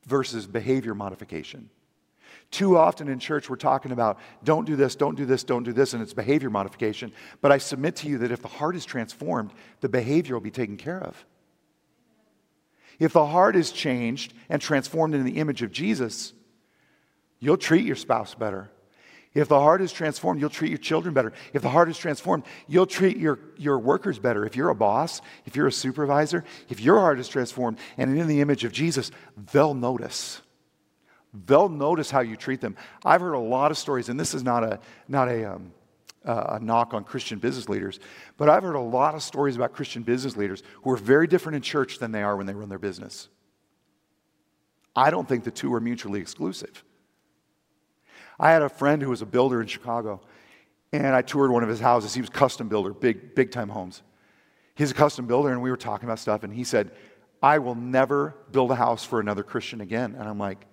versus 0.05 0.47
behavior 0.47 0.95
modification. 0.95 1.71
Too 2.51 2.77
often 2.77 3.09
in 3.09 3.19
church, 3.19 3.51
we're 3.51 3.57
talking 3.57 3.93
about 3.93 4.19
don't 4.45 4.65
do 4.65 4.77
this, 4.77 4.95
don't 4.95 5.17
do 5.17 5.27
this, 5.27 5.45
don't 5.45 5.65
do 5.65 5.73
this, 5.73 5.95
and 5.95 6.03
it's 6.03 6.15
behavior 6.15 6.49
modification. 6.49 7.13
But 7.41 7.53
I 7.53 7.59
submit 7.59 7.97
to 7.97 8.09
you 8.09 8.19
that 8.19 8.31
if 8.31 8.41
the 8.41 8.49
heart 8.49 8.77
is 8.77 8.85
transformed, 8.85 9.53
the 9.81 9.89
behavior 9.89 10.35
will 10.35 10.41
be 10.41 10.51
taken 10.51 10.77
care 10.77 11.03
of. 11.03 11.25
If 12.99 13.13
the 13.13 13.27
heart 13.27 13.57
is 13.57 13.73
changed 13.73 14.33
and 14.49 14.63
transformed 14.63 15.15
in 15.15 15.25
the 15.25 15.39
image 15.39 15.63
of 15.63 15.73
Jesus, 15.73 16.33
you'll 17.41 17.59
treat 17.59 17.85
your 17.85 17.97
spouse 17.97 18.35
better. 18.35 18.71
If 19.35 19.49
the 19.49 19.61
heart 19.61 19.83
is 19.83 19.93
transformed, 19.93 20.41
you'll 20.41 20.49
treat 20.49 20.71
your 20.71 20.79
children 20.79 21.13
better. 21.13 21.35
If 21.53 21.61
the 21.61 21.69
heart 21.69 21.91
is 21.91 21.99
transformed, 21.99 22.45
you'll 22.67 22.87
treat 22.87 23.19
your, 23.19 23.39
your 23.59 23.79
workers 23.79 24.19
better. 24.19 24.47
If 24.47 24.57
you're 24.57 24.71
a 24.71 24.75
boss, 24.75 25.21
if 25.45 25.57
you're 25.57 25.67
a 25.67 25.73
supervisor, 25.73 26.43
if 26.71 26.81
your 26.81 27.01
heart 27.01 27.21
is 27.21 27.29
transformed 27.29 27.79
and 27.99 28.19
in 28.19 28.29
the 28.29 28.41
image 28.41 28.65
of 28.65 28.73
Jesus, 28.73 29.11
they'll 29.53 29.75
notice 29.75 30.41
they'll 31.45 31.69
notice 31.69 32.11
how 32.11 32.21
you 32.21 32.37
treat 32.37 32.61
them. 32.61 32.77
I've 33.05 33.21
heard 33.21 33.35
a 33.35 33.39
lot 33.39 33.71
of 33.71 33.79
stories, 33.79 34.09
and 34.09 34.19
this 34.19 34.35
is 34.35 34.43
not 34.43 34.65
a, 34.65 34.79
not 35.09 35.29
a, 35.29 35.55
um, 35.55 35.73
uh, 36.25 36.59
a 36.59 36.61
knock 36.61 36.95
on 36.95 37.05
Christian 37.05 37.39
business 37.39 37.69
leaders, 37.69 38.01
but 38.37 38.49
I've 38.49 38.63
heard 38.63 38.77
a 38.77 38.81
lot 38.81 39.15
of 39.15 39.23
stories 39.23 39.57
about 39.57 39.73
Christian 39.73 40.03
business 40.03 40.37
leaders 40.37 40.63
who 40.83 40.91
are 40.91 40.97
very 40.97 41.27
different 41.27 41.57
in 41.57 41.63
church 41.63 41.99
than 41.99 42.13
they 42.13 42.23
are 42.23 42.37
when 42.37 42.47
they 42.47 42.55
run 42.55 42.69
their 42.69 42.79
business. 42.79 43.29
I 44.95 45.11
don't 45.11 45.29
think 45.29 45.45
the 45.45 45.51
two 45.51 45.73
are 45.75 45.81
mutually 45.81 46.21
exclusive. 46.21 46.83
I 48.39 48.51
had 48.51 48.63
a 48.63 48.69
friend 48.69 49.03
who 49.03 49.11
was 49.11 49.23
a 49.23 49.27
builder 49.27 49.61
in 49.61 49.67
Chicago, 49.67 50.21
and 50.93 51.15
I 51.15 51.23
toured 51.23 51.51
one 51.51 51.63
of 51.63 51.69
his 51.69 51.81
houses. 51.81 52.15
He 52.15 52.21
was 52.21 52.31
custom 52.31 52.69
builder, 52.69 52.93
big, 52.93 53.35
big 53.35 53.51
time 53.51 53.69
homes. 53.69 54.03
He's 54.75 54.91
a 54.91 54.95
custom 54.95 55.27
builder, 55.27 55.51
and 55.51 55.63
we 55.63 55.71
were 55.71 55.77
talking 55.77 56.07
about 56.07 56.19
stuff, 56.19 56.43
and 56.45 56.53
he 56.53 56.65
said, 56.65 56.91
I 57.43 57.59
will 57.59 57.75
never 57.75 58.35
build 58.51 58.71
a 58.71 58.75
house 58.75 59.05
for 59.05 59.21
another 59.21 59.43
Christian 59.43 59.81
again. 59.81 60.15
And 60.19 60.29
I'm 60.29 60.39
like, 60.39 60.67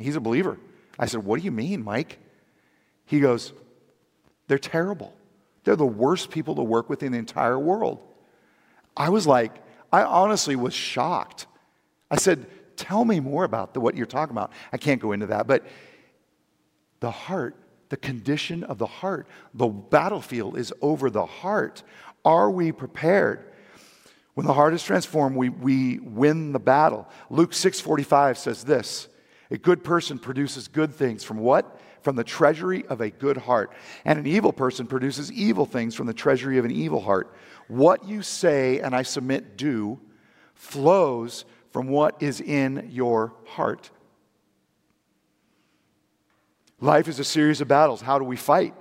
He's 0.00 0.16
a 0.16 0.20
believer. 0.20 0.58
I 0.98 1.06
said, 1.06 1.24
What 1.24 1.38
do 1.38 1.44
you 1.44 1.52
mean, 1.52 1.84
Mike? 1.84 2.18
He 3.06 3.20
goes, 3.20 3.52
They're 4.48 4.58
terrible. 4.58 5.14
They're 5.64 5.76
the 5.76 5.86
worst 5.86 6.30
people 6.30 6.54
to 6.56 6.62
work 6.62 6.88
with 6.88 7.02
in 7.02 7.12
the 7.12 7.18
entire 7.18 7.58
world. 7.58 8.00
I 8.96 9.10
was 9.10 9.26
like, 9.26 9.52
I 9.92 10.02
honestly 10.02 10.56
was 10.56 10.74
shocked. 10.74 11.46
I 12.10 12.16
said, 12.16 12.46
Tell 12.76 13.04
me 13.04 13.20
more 13.20 13.44
about 13.44 13.74
the, 13.74 13.80
what 13.80 13.96
you're 13.96 14.06
talking 14.06 14.34
about. 14.34 14.52
I 14.72 14.78
can't 14.78 15.00
go 15.00 15.12
into 15.12 15.26
that, 15.26 15.46
but 15.46 15.66
the 17.00 17.10
heart 17.10 17.56
the 17.90 17.96
condition 17.96 18.64
of 18.64 18.78
the 18.78 18.86
heart. 18.86 19.26
The 19.52 19.66
battlefield 19.66 20.56
is 20.56 20.72
over 20.80 21.10
the 21.10 21.26
heart. 21.26 21.82
Are 22.24 22.50
we 22.50 22.72
prepared? 22.72 23.44
When 24.34 24.46
the 24.46 24.54
heart 24.54 24.72
is 24.74 24.82
transformed, 24.82 25.36
we, 25.36 25.48
we 25.48 25.98
win 25.98 26.52
the 26.52 26.60
battle. 26.60 27.08
Luke 27.28 27.50
6:45 27.50 28.38
says 28.38 28.64
this: 28.64 29.08
a 29.50 29.58
good 29.58 29.82
person 29.82 30.18
produces 30.18 30.68
good 30.68 30.94
things 30.94 31.24
from 31.24 31.38
what? 31.38 31.80
From 32.02 32.16
the 32.16 32.24
treasury 32.24 32.86
of 32.86 33.00
a 33.00 33.10
good 33.10 33.36
heart. 33.36 33.72
And 34.04 34.18
an 34.18 34.26
evil 34.26 34.52
person 34.52 34.86
produces 34.86 35.32
evil 35.32 35.66
things 35.66 35.94
from 35.94 36.06
the 36.06 36.14
treasury 36.14 36.58
of 36.58 36.64
an 36.64 36.70
evil 36.70 37.00
heart. 37.00 37.34
What 37.68 38.06
you 38.06 38.22
say, 38.22 38.80
and 38.80 38.94
I 38.94 39.02
submit 39.02 39.56
do, 39.56 40.00
flows 40.54 41.44
from 41.72 41.88
what 41.88 42.22
is 42.22 42.40
in 42.40 42.88
your 42.92 43.34
heart. 43.46 43.90
Life 46.80 47.08
is 47.08 47.18
a 47.18 47.24
series 47.24 47.60
of 47.60 47.68
battles. 47.68 48.00
How 48.00 48.18
do 48.18 48.24
we 48.24 48.36
fight? 48.36 48.74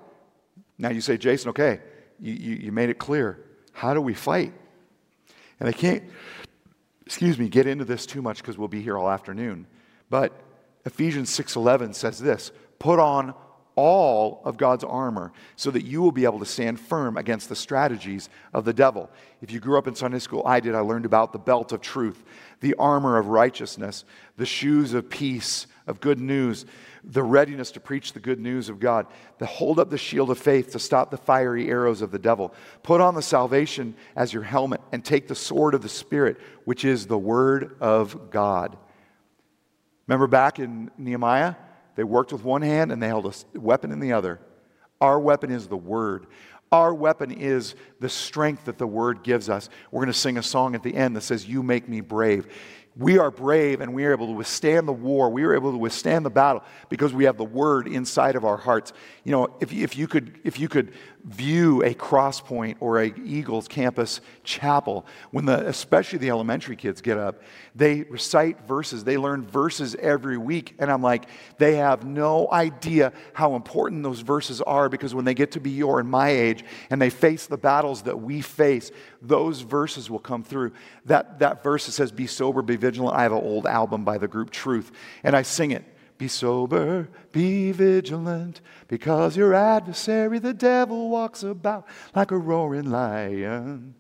Now 0.78 0.90
you 0.90 1.02
say, 1.02 1.18
Jason, 1.18 1.50
okay, 1.50 1.82
you, 2.20 2.34
you, 2.34 2.56
you 2.56 2.72
made 2.72 2.90
it 2.90 2.98
clear. 2.98 3.44
How 3.74 3.94
do 3.94 4.02
we 4.02 4.14
fight? 4.14 4.54
And 5.60 5.68
I 5.68 5.74
can't, 5.74 6.04
excuse 7.06 7.38
me, 7.38 7.50
get 7.50 7.68
into 7.68 7.86
this 7.86 8.06
too 8.06 8.22
much 8.22 8.38
because 8.38 8.58
we'll 8.58 8.70
be 8.70 8.82
here 8.82 8.98
all 8.98 9.10
afternoon. 9.10 9.68
But 10.10 10.32
Ephesians 10.86 11.30
6:11 11.30 11.94
says 11.94 12.20
this, 12.20 12.52
"Put 12.80 13.00
on 13.00 13.34
all 13.76 14.42
of 14.44 14.58
God's 14.58 14.84
armor 14.84 15.32
so 15.56 15.72
that 15.72 15.86
you 15.86 16.02
will 16.02 16.12
be 16.12 16.26
able 16.26 16.40
to 16.40 16.46
stand 16.46 16.80
firm 16.80 17.16
against 17.16 17.48
the 17.48 17.56
strategies 17.56 18.30
of 18.54 18.66
the 18.66 18.74
devil." 18.74 19.10
If 19.42 19.52
you 19.52 19.60
grew 19.60 19.78
up 19.78 19.88
in 19.88 19.96
Sunday 19.96 20.20
school, 20.20 20.44
I 20.46 20.60
did, 20.60 20.76
I 20.76 20.80
learned 20.80 21.06
about 21.06 21.32
the 21.32 21.40
belt 21.40 21.72
of 21.72 21.82
truth, 21.82 22.24
the 22.60 22.76
armor 22.76 23.18
of 23.18 23.28
righteousness, 23.28 24.04
the 24.38 24.46
shoes 24.46 24.94
of 24.94 25.10
peace, 25.10 25.66
of 25.88 26.02
good 26.02 26.20
news, 26.20 26.66
the 27.04 27.24
readiness 27.24 27.72
to 27.72 27.80
preach 27.80 28.12
the 28.12 28.20
good 28.20 28.40
news 28.40 28.68
of 28.70 28.80
God, 28.80 29.08
to 29.40 29.46
hold 29.46 29.80
up 29.80 29.90
the 29.90 29.98
shield 29.98 30.30
of 30.30 30.38
faith 30.38 30.72
to 30.72 30.80
stop 30.80 31.10
the 31.10 31.18
fiery 31.18 31.70
arrows 31.70 32.02
of 32.02 32.12
the 32.12 32.20
devil. 32.20 32.54
Put 32.84 33.00
on 33.00 33.16
the 33.16 33.22
salvation 33.22 33.96
as 34.16 34.34
your 34.34 34.44
helmet 34.44 34.82
and 34.92 35.04
take 35.04 35.28
the 35.28 35.36
sword 35.36 35.74
of 35.74 35.82
the 35.82 35.90
Spirit, 35.90 36.38
which 36.66 36.84
is 36.84 37.08
the 37.08 37.18
word 37.18 37.78
of 37.80 38.30
God. 38.30 38.78
Remember 40.10 40.26
back 40.26 40.58
in 40.58 40.90
Nehemiah? 40.98 41.54
They 41.94 42.04
worked 42.04 42.34
with 42.34 42.44
one 42.44 42.64
hand 42.64 42.92
and 42.92 43.00
they 43.00 43.06
held 43.06 43.28
a 43.28 43.60
weapon 43.60 43.92
in 43.92 44.00
the 44.00 44.14
other. 44.14 44.40
Our 45.00 45.20
weapon 45.20 45.52
is 45.52 45.68
the 45.68 45.78
word. 45.78 46.26
Our 46.72 46.96
weapon 46.96 47.30
is 47.30 47.76
the 48.00 48.10
strength 48.10 48.66
that 48.66 48.80
the 48.80 48.88
word 48.88 49.22
gives 49.22 49.52
us. 49.52 49.70
We're 49.92 50.00
going 50.00 50.12
to 50.12 50.18
sing 50.18 50.40
a 50.40 50.44
song 50.44 50.74
at 50.74 50.82
the 50.82 50.96
end 50.96 51.16
that 51.16 51.22
says, 51.22 51.48
You 51.48 51.62
make 51.62 51.88
me 51.88 52.02
brave 52.02 52.48
we 53.00 53.18
are 53.18 53.32
brave 53.32 53.80
and 53.80 53.94
we 53.94 54.04
are 54.04 54.12
able 54.12 54.28
to 54.28 54.34
withstand 54.34 54.86
the 54.86 54.94
war. 54.94 55.30
We 55.30 55.44
are 55.44 55.56
able 55.56 55.72
to 55.72 55.78
withstand 55.78 56.26
the 56.26 56.30
battle 56.30 56.64
because 56.90 57.14
we 57.14 57.24
have 57.24 57.38
the 57.38 57.46
word 57.46 57.88
inside 57.88 58.36
of 58.36 58.44
our 58.44 58.58
hearts. 58.58 58.92
You 59.24 59.32
know, 59.32 59.56
if, 59.62 59.72
if, 59.72 59.98
you, 59.98 60.06
could, 60.06 60.38
if 60.44 60.60
you 60.60 60.68
could 60.68 60.92
view 61.24 61.82
a 61.84 61.94
Crosspoint 61.94 62.76
or 62.82 63.02
a 63.02 63.14
Eagles 63.24 63.70
campus 63.70 64.20
chapel, 64.44 65.06
when 65.32 65.46
the, 65.46 65.66
especially 65.66 66.20
the 66.20 66.30
elementary 66.30 66.76
kids 66.76 67.00
get 67.00 67.18
up, 67.18 67.42
they 67.74 68.02
recite 68.04 68.68
verses. 68.68 69.06
They 69.06 69.18
learn 69.18 69.46
verses 69.46 69.96
every 69.96 70.38
week. 70.38 70.76
And 70.78 70.92
I'm 70.92 71.02
like, 71.02 71.30
they 71.58 71.76
have 71.76 72.06
no 72.06 72.52
idea 72.52 73.14
how 73.32 73.56
important 73.56 74.04
those 74.04 74.20
verses 74.20 74.62
are 74.62 74.90
because 74.90 75.16
when 75.16 75.24
they 75.24 75.34
get 75.34 75.52
to 75.52 75.62
be 75.62 75.72
your 75.72 76.02
and 76.02 76.10
my 76.10 76.30
age 76.30 76.66
and 76.90 77.02
they 77.02 77.10
face 77.10 77.46
the 77.46 77.58
battles 77.58 78.02
that 78.02 78.20
we 78.20 78.42
face, 78.42 78.92
those 79.22 79.62
verses 79.62 80.10
will 80.10 80.20
come 80.20 80.44
through. 80.44 80.72
That, 81.06 81.40
that 81.40 81.64
verse 81.64 81.86
that 81.86 81.92
says, 81.94 82.12
Be 82.12 82.28
sober, 82.28 82.62
be 82.62 82.76
vigilant. 82.76 83.16
I 83.16 83.24
have 83.24 83.32
an 83.32 83.44
old 83.44 83.66
album 83.68 84.04
by 84.04 84.18
the 84.18 84.28
group 84.28 84.50
Truth, 84.50 84.92
and 85.24 85.36
I 85.36 85.42
sing 85.42 85.72
it. 85.72 85.84
Be 86.18 86.28
sober, 86.28 87.08
be 87.32 87.72
vigilant, 87.72 88.60
because 88.90 89.38
your 89.38 89.54
adversary, 89.54 90.40
the 90.40 90.54
devil, 90.54 91.10
walks 91.10 91.44
about 91.44 91.88
like 92.14 92.32
a 92.32 92.38
roaring 92.38 92.92
lion. 92.92 93.96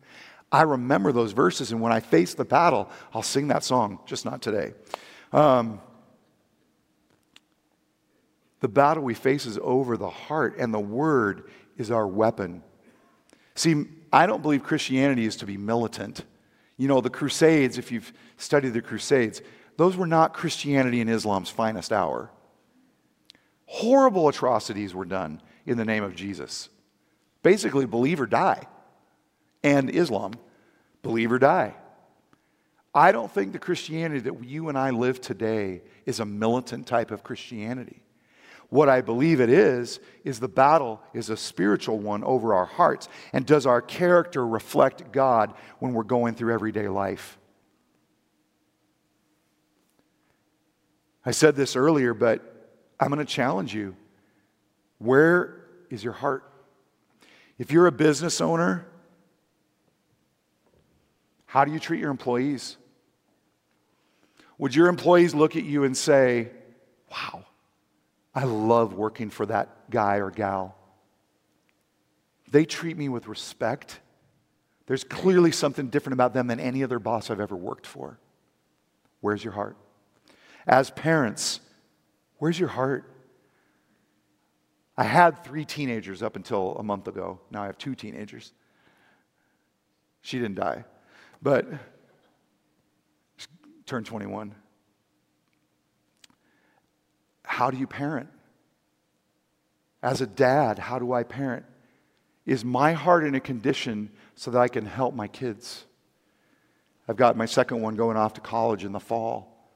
I 0.52 0.64
remember 0.64 1.14
those 1.14 1.32
verses, 1.32 1.72
and 1.72 1.80
when 1.80 1.94
I 1.94 2.02
face 2.02 2.34
the 2.34 2.44
battle, 2.44 2.90
I'll 3.14 3.24
sing 3.24 3.48
that 3.50 3.64
song, 3.64 4.00
just 4.06 4.26
not 4.26 4.42
today. 4.42 4.74
Um, 5.32 5.80
the 8.60 8.68
battle 8.68 9.04
we 9.04 9.14
face 9.14 9.46
is 9.46 9.58
over 9.62 9.96
the 9.96 10.10
heart, 10.10 10.58
and 10.58 10.74
the 10.74 10.80
word 10.80 11.50
is 11.78 11.92
our 11.92 12.06
weapon. 12.06 12.64
See, 13.56 13.86
I 14.12 14.26
don't 14.26 14.42
believe 14.42 14.64
Christianity 14.64 15.26
is 15.26 15.36
to 15.38 15.46
be 15.46 15.58
militant. 15.58 16.24
You 16.78 16.88
know, 16.88 17.02
the 17.02 17.10
Crusades, 17.10 17.78
if 17.78 17.92
you've 17.92 18.12
studied 18.38 18.74
the 18.74 18.82
Crusades, 18.82 19.42
those 19.78 19.96
were 19.96 20.08
not 20.08 20.34
Christianity 20.34 21.02
and 21.02 21.10
Islam's 21.10 21.50
finest 21.50 21.92
hour. 21.92 22.32
Horrible 23.66 24.28
atrocities 24.28 24.96
were 24.96 25.06
done 25.06 25.42
in 25.66 25.78
the 25.78 25.86
name 25.86 26.04
of 26.04 26.16
Jesus. 26.16 26.70
Basically, 27.44 27.86
believe 27.86 28.20
or 28.20 28.26
die. 28.26 28.68
And 29.64 29.90
Islam, 29.90 30.34
believe 31.04 31.32
or 31.32 31.40
die. 31.40 31.76
I 32.94 33.12
don't 33.12 33.32
think 33.32 33.54
the 33.54 33.60
Christianity 33.60 34.22
that 34.22 34.44
you 34.44 34.70
and 34.70 34.78
I 34.78 34.90
live 34.90 35.22
today 35.22 35.82
is 36.06 36.20
a 36.20 36.26
militant 36.26 36.88
type 36.88 37.12
of 37.12 37.24
Christianity. 37.24 38.02
What 38.70 38.88
I 38.88 39.02
believe 39.02 39.42
it 39.42 39.50
is, 39.50 40.00
is 40.24 40.40
the 40.40 40.48
battle 40.48 41.02
is 41.14 41.30
a 41.30 41.38
spiritual 41.38 41.98
one 41.98 42.24
over 42.24 42.54
our 42.54 42.66
hearts. 42.66 43.10
And 43.34 43.46
does 43.46 43.66
our 43.66 43.82
character 43.82 44.46
reflect 44.46 45.12
God 45.12 45.54
when 45.80 45.94
we're 45.94 46.04
going 46.04 46.36
through 46.36 46.54
everyday 46.54 46.88
life? 46.88 47.40
I 51.26 51.32
said 51.32 51.56
this 51.56 51.76
earlier, 51.76 52.14
but 52.14 52.70
I'm 53.00 53.10
going 53.10 53.26
to 53.26 53.26
challenge 53.26 53.74
you. 53.74 53.96
Where 55.00 55.66
is 55.90 56.04
your 56.04 56.14
heart? 56.14 56.44
If 57.58 57.72
you're 57.72 57.88
a 57.88 57.92
business 57.92 58.40
owner, 58.40 58.86
how 61.46 61.66
do 61.66 61.72
you 61.72 61.80
treat 61.80 62.00
your 62.00 62.12
employees? 62.12 62.78
Would 64.60 64.76
your 64.76 64.88
employees 64.88 65.34
look 65.34 65.56
at 65.56 65.64
you 65.64 65.84
and 65.84 65.98
say, 65.98 66.50
Wow, 67.12 67.46
I 68.34 68.44
love 68.44 68.94
working 68.94 69.30
for 69.30 69.46
that 69.48 69.90
guy 69.90 70.18
or 70.18 70.30
gal. 70.30 70.76
They 72.52 72.66
treat 72.66 72.98
me 72.98 73.10
with 73.10 73.28
respect. 73.28 74.00
There's 74.86 75.04
clearly 75.04 75.52
something 75.52 75.90
different 75.90 76.14
about 76.14 76.34
them 76.34 76.48
than 76.48 76.60
any 76.60 76.84
other 76.84 77.00
boss 77.00 77.30
I've 77.30 77.40
ever 77.40 77.56
worked 77.56 77.86
for. 77.86 78.20
Where's 79.22 79.44
your 79.44 79.54
heart? 79.54 79.78
As 80.66 80.90
parents, 80.92 81.60
where's 82.38 82.60
your 82.60 82.70
heart? 82.70 83.06
I 84.98 85.04
had 85.04 85.44
three 85.44 85.66
teenagers 85.66 86.22
up 86.22 86.36
until 86.36 86.76
a 86.78 86.84
month 86.84 87.08
ago. 87.08 87.40
Now 87.52 87.64
I 87.64 87.68
have 87.68 87.78
two 87.78 87.96
teenagers. 87.96 88.52
She 90.22 90.38
didn't 90.40 90.56
die, 90.56 90.84
but 91.42 91.68
turned 93.86 94.06
21. 94.06 94.54
How 97.60 97.72
do 97.72 97.78
you 97.78 97.88
parent? 97.88 98.30
As 100.02 100.22
a 100.22 100.26
dad, 100.26 100.80
how 100.80 100.98
do 100.98 101.12
I 101.12 101.24
parent? 101.24 101.66
Is 102.46 102.64
my 102.64 102.94
heart 102.94 103.26
in 103.26 103.36
a 103.36 103.42
condition 103.42 104.12
so 104.36 104.52
that 104.52 104.60
I 104.60 104.70
can 104.70 104.86
help 104.86 105.14
my 105.14 105.28
kids? 105.28 105.84
I've 107.06 107.18
got 107.18 107.36
my 107.36 107.46
second 107.46 107.82
one 107.82 107.96
going 107.96 108.16
off 108.16 108.36
to 108.36 108.40
college 108.40 108.86
in 108.86 108.94
the 108.94 109.00
fall. 109.02 109.74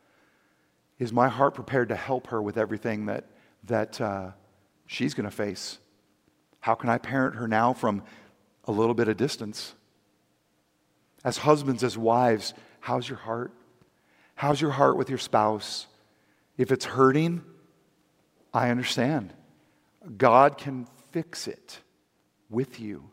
Is 0.98 1.12
my 1.12 1.28
heart 1.28 1.56
prepared 1.56 1.90
to 1.90 1.96
help 1.98 2.28
her 2.28 2.42
with 2.42 2.58
everything 2.58 3.08
that, 3.08 3.26
that 3.66 4.00
uh, 4.00 4.32
she's 4.86 5.14
going 5.14 5.30
to 5.30 5.36
face? 5.36 5.78
How 6.62 6.76
can 6.76 6.90
I 6.90 7.00
parent 7.00 7.36
her 7.36 7.50
now 7.50 7.74
from 7.74 8.02
a 8.64 8.72
little 8.72 8.96
bit 8.96 9.10
of 9.10 9.18
distance? 9.18 9.76
As 11.26 11.36
husbands, 11.36 11.84
as 11.84 11.98
wives, 11.98 12.54
how's 12.80 13.10
your 13.10 13.18
heart? 13.18 13.52
How's 14.36 14.62
your 14.62 14.72
heart 14.72 14.96
with 14.96 15.10
your 15.10 15.20
spouse? 15.20 15.88
If 16.58 16.72
it's 16.72 16.86
hurting, 16.86 17.44
I 18.54 18.70
understand. 18.70 19.34
God 20.18 20.58
can 20.58 20.88
fix 21.12 21.48
it 21.48 21.80
with 22.50 22.80
you, 22.80 23.10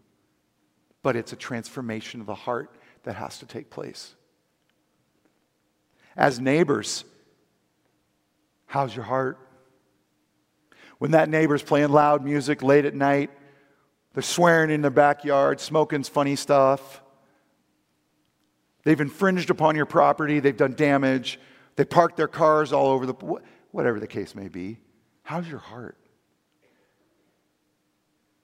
but 1.02 1.16
it's 1.16 1.32
a 1.32 1.36
transformation 1.36 2.20
of 2.20 2.26
the 2.26 2.34
heart 2.34 2.74
that 3.04 3.16
has 3.16 3.38
to 3.38 3.46
take 3.46 3.70
place. 3.70 4.14
As 6.16 6.38
neighbors, 6.38 7.04
how's 8.66 8.94
your 8.94 9.04
heart? 9.04 9.38
When 10.98 11.12
that 11.12 11.30
neighbor's 11.30 11.62
playing 11.62 11.88
loud 11.90 12.22
music 12.22 12.62
late 12.62 12.84
at 12.84 12.94
night, 12.94 13.30
they're 14.12 14.22
swearing 14.22 14.70
in 14.70 14.82
their 14.82 14.90
backyard, 14.90 15.60
smoking 15.60 16.02
funny 16.02 16.36
stuff. 16.36 17.00
They've 18.82 19.00
infringed 19.00 19.50
upon 19.50 19.76
your 19.76 19.86
property, 19.86 20.40
they've 20.40 20.56
done 20.56 20.74
damage, 20.74 21.38
they 21.76 21.84
parked 21.84 22.16
their 22.16 22.28
cars 22.28 22.72
all 22.72 22.88
over 22.88 23.06
the 23.06 23.14
whatever 23.70 24.00
the 24.00 24.06
case 24.06 24.34
may 24.34 24.48
be. 24.48 24.78
How's 25.30 25.46
your 25.46 25.60
heart? 25.60 25.96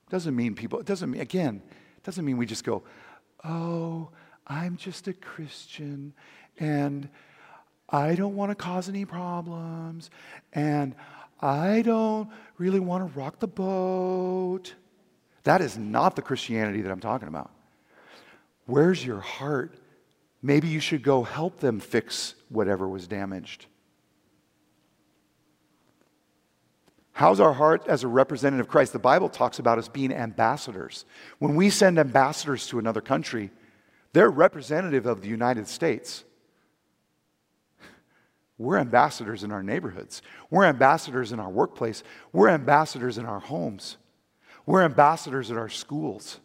Doesn't 0.09 0.37
mean 0.37 0.55
people, 0.55 0.79
it 0.79 0.87
doesn't 0.87 1.11
mean, 1.11 1.21
again, 1.21 1.61
it 1.97 2.05
doesn't 2.05 2.25
mean 2.25 2.37
we 2.37 2.47
just 2.47 2.63
go, 2.63 2.85
oh, 3.43 4.11
I'm 4.47 4.77
just 4.77 5.09
a 5.09 5.13
Christian 5.13 6.15
and 6.61 7.09
I 7.89 8.15
don't 8.15 8.37
want 8.37 8.53
to 8.53 8.55
cause 8.55 8.89
any 8.89 9.05
problems 9.05 10.11
and 10.53 10.95
I 11.41 11.83
don't 11.83 12.31
really 12.57 12.79
want 12.79 13.13
to 13.13 13.19
rock 13.19 13.41
the 13.41 13.49
boat. 13.49 14.73
That 15.43 15.63
is 15.63 15.77
not 15.77 16.15
the 16.15 16.23
Christianity 16.23 16.83
that 16.83 16.93
I'm 16.93 17.01
talking 17.01 17.27
about. 17.27 17.51
Where's 18.67 19.05
your 19.05 19.19
heart? 19.19 19.75
Maybe 20.41 20.69
you 20.69 20.79
should 20.79 21.03
go 21.03 21.25
help 21.25 21.59
them 21.59 21.81
fix 21.81 22.37
whatever 22.49 22.89
was 22.89 23.09
damaged. 23.09 23.67
How's 27.17 27.41
our 27.41 27.55
heart 27.55 27.87
as 27.89 28.05
a 28.05 28.09
representative 28.09 28.67
of 28.67 28.71
Christ? 28.71 28.93
The 28.93 28.99
Bible 28.99 29.31
talks 29.31 29.59
about 29.59 29.79
us 29.79 29.89
being 29.89 30.13
ambassadors. 30.13 31.07
When 31.39 31.57
we 31.57 31.71
send 31.71 31.99
ambassadors 31.99 32.67
to 32.67 32.79
another 32.79 33.01
country, 33.01 33.51
they're 34.13 34.29
representative 34.29 35.07
of 35.07 35.23
the 35.23 35.29
United 35.29 35.67
States. 35.67 36.25
We're 38.59 38.77
ambassadors 38.77 39.45
in 39.45 39.51
our 39.51 39.63
neighborhoods. 39.63 40.21
We're 40.51 40.67
ambassadors 40.67 41.33
in 41.33 41.41
our 41.41 41.49
workplace. 41.49 42.03
We're 42.35 42.51
ambassadors 42.51 43.17
in 43.17 43.25
our 43.25 43.41
homes. 43.41 43.97
We're 44.67 44.85
ambassadors 44.85 45.51
at 45.51 45.57
our 45.57 45.71
schools. 45.71 46.39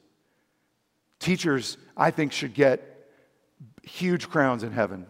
Teachers, 1.20 1.78
I 1.98 2.12
think, 2.12 2.32
should 2.32 2.54
get 2.54 3.10
huge 3.84 4.30
crowns 4.30 4.64
in 4.64 4.72
heaven. 4.72 5.06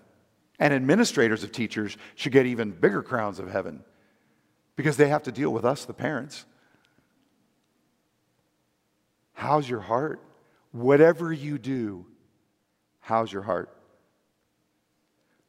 And 0.58 0.74
administrators 0.74 1.44
of 1.44 1.52
teachers 1.52 1.98
should 2.16 2.32
get 2.32 2.48
even 2.48 2.72
bigger 2.72 3.04
crowns 3.04 3.38
of 3.38 3.48
heaven 3.48 3.84
because 4.76 4.98
they 4.98 5.10
have 5.10 5.24
to 5.24 5.32
deal 5.32 5.52
with 5.52 5.66
us, 5.66 5.86
the 5.86 5.94
parents. 5.94 6.46
How's 9.34 9.68
your 9.70 9.80
heart? 9.80 10.22
Whatever 10.72 11.34
you 11.34 11.58
do, 11.58 12.06
how's 13.00 13.32
your 13.32 13.42
heart? 13.42 13.76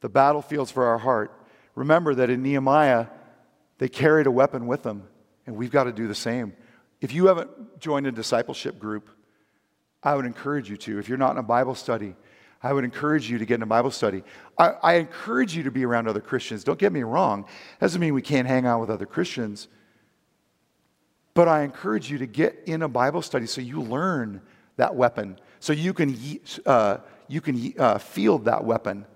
The 0.01 0.09
battlefields 0.09 0.71
for 0.71 0.87
our 0.87 0.99
heart. 0.99 1.33
Remember 1.75 2.15
that 2.15 2.29
in 2.29 2.43
Nehemiah, 2.43 3.07
they 3.79 3.89
carried 3.89 4.27
a 4.27 4.31
weapon 4.31 4.67
with 4.67 4.83
them, 4.83 5.09
and 5.47 5.57
we've 5.57 5.71
got 5.71 5.85
to 5.85 5.93
do 5.93 6.09
the 6.09 6.15
same. 6.15 6.55
If 7.01 7.13
you 7.13 7.27
haven't 7.27 7.81
joined 7.81 8.07
a 8.07 8.13
discipleship 8.13 8.79
group, 8.79 9.09
I 10.03 10.15
would 10.15 10.27
encourage 10.27 10.69
you 10.69 10.77
to. 10.79 10.99
If 10.99 11.09
you're 11.09 11.19
not 11.19 11.33
in 11.33 11.39
a 11.39 11.43
Bible 11.43 11.75
study, 11.75 12.17
I 12.62 12.72
would 12.72 12.85
encourage 12.85 13.29
you 13.29 13.38
to 13.38 13.44
get 13.44 13.57
in 13.57 13.62
a 13.62 13.66
Bible 13.66 13.90
study. 13.90 14.22
I, 14.57 14.68
I, 14.83 14.94
encourage 14.94 15.57
you 15.57 15.64
to 15.64 15.70
be 15.70 15.85
around 15.85 16.07
other 16.07 16.20
Christians. 16.20 16.62
Don't 16.62 16.79
get 16.79 16.92
me 16.92 17.03
wrong. 17.03 17.42
That 17.81 17.87
Doesn't 17.87 18.01
mean 18.01 18.14
we 18.14 18.22
can't 18.22 18.46
hang 18.46 18.66
out 18.66 18.81
with 18.81 18.88
other 18.88 19.07
Christians. 19.07 19.66
But 21.35 21.48
I 21.48 21.62
encourage 21.62 22.11
you 22.11 22.18
to 22.18 22.27
get 22.27 22.62
in 22.66 22.83
a 22.83 22.88
Bible 22.88 23.22
study 23.22 23.46
so 23.46 23.61
you 23.61 23.81
learn 23.83 24.42
that 24.77 24.94
weapon, 24.94 25.38
so 25.61 25.72
you 25.72 25.92
can, 25.92 26.16
uh, 26.64 26.98
you 27.29 27.40
can 27.40 27.75
uh, 27.79 27.98
field 27.98 28.44
that 28.44 28.64
weapon. 28.64 29.07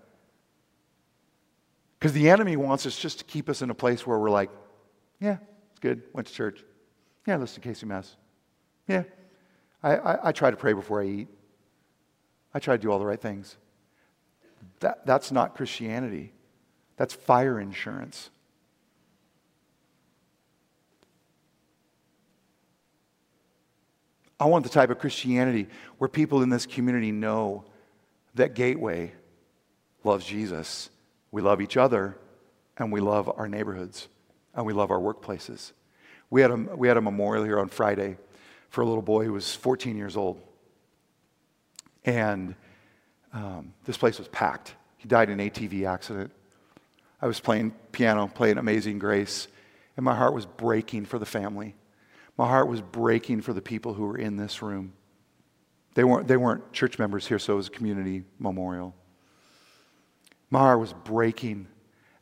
Because 1.99 2.13
the 2.13 2.29
enemy 2.29 2.57
wants 2.57 2.85
us 2.85 2.99
just 2.99 3.19
to 3.19 3.25
keep 3.25 3.49
us 3.49 3.63
in 3.63 3.71
a 3.71 3.75
place 3.75 4.07
where 4.07 4.19
we're 4.19 4.31
like, 4.31 4.51
yeah, 5.21 5.39
it's 5.71 5.81
good, 5.81 6.03
went 6.13 6.27
to 6.27 6.35
church. 6.35 6.65
Yeah, 7.27 7.37
listen 7.37 7.63
to 7.63 7.69
Casey 7.69 7.87
Mass. 7.87 8.17
Yeah, 8.87 9.05
I, 9.83 9.97
I, 9.97 10.29
I 10.29 10.33
try 10.33 10.51
to 10.51 10.57
pray 10.57 10.73
before 10.73 11.03
I 11.03 11.07
eat. 11.07 11.29
I 12.57 12.59
try 12.59 12.75
to 12.75 12.83
do 12.83 12.91
all 12.91 12.99
the 12.99 13.05
right 13.05 13.21
things. 13.21 13.55
That, 14.81 15.05
that's 15.05 15.31
not 15.31 15.55
Christianity. 15.55 16.33
That's 16.97 17.13
fire 17.13 17.61
insurance. 17.61 18.31
I 24.41 24.47
want 24.47 24.65
the 24.65 24.71
type 24.71 24.89
of 24.89 24.99
Christianity 24.99 25.67
where 25.99 26.09
people 26.09 26.43
in 26.43 26.49
this 26.49 26.65
community 26.65 27.13
know 27.13 27.65
that 28.37 28.55
Gateway 28.55 29.13
loves 30.03 30.25
Jesus. 30.25 30.89
We 31.31 31.43
love 31.43 31.61
each 31.61 31.77
other, 31.77 32.17
and 32.79 32.91
we 32.91 33.01
love 33.01 33.31
our 33.37 33.51
neighborhoods, 33.51 34.09
and 34.55 34.65
we 34.65 34.73
love 34.73 34.91
our 34.91 34.99
workplaces. 34.99 35.73
We 36.31 36.41
had 36.41 36.51
a, 36.51 36.57
we 36.57 36.89
had 36.89 36.97
a 36.97 37.03
memorial 37.03 37.45
here 37.45 37.61
on 37.61 37.69
Friday 37.69 38.17
for 38.71 38.81
a 38.81 38.87
little 38.87 39.03
boy 39.03 39.27
who 39.27 39.35
was 39.35 39.55
14 39.55 39.99
years 39.99 40.17
old. 40.17 40.41
And 42.07 42.55
um, 43.33 43.75
this 43.85 43.97
place 43.97 44.19
was 44.19 44.29
packed. 44.29 44.75
He 44.97 45.09
died 45.09 45.29
in 45.29 45.39
an 45.39 45.51
ATV 45.51 45.87
accident. 45.87 46.31
I 47.21 47.27
was 47.27 47.41
playing 47.41 47.73
piano, 47.93 48.31
playing 48.33 48.59
Amazing 48.59 48.99
Grace, 48.99 49.49
and 49.97 50.05
my 50.05 50.15
heart 50.15 50.33
was 50.33 50.47
breaking 50.47 51.07
for 51.07 51.19
the 51.19 51.27
family. 51.27 51.75
My 52.39 52.47
heart 52.47 52.69
was 52.69 52.81
breaking 52.81 53.41
for 53.41 53.53
the 53.53 53.63
people 53.63 53.95
who 53.95 54.05
were 54.05 54.19
in 54.19 54.37
this 54.37 54.63
room. 54.63 54.93
They 55.95 56.05
weren't, 56.05 56.29
they 56.29 56.37
weren't 56.37 56.73
church 56.73 56.99
members 56.99 57.27
here, 57.27 57.39
so 57.39 57.55
it 57.55 57.57
was 57.57 57.69
a 57.69 57.71
community 57.71 58.25
memorial. 58.39 58.95
My 60.51 60.59
heart 60.59 60.79
was 60.79 60.93
breaking, 60.93 61.67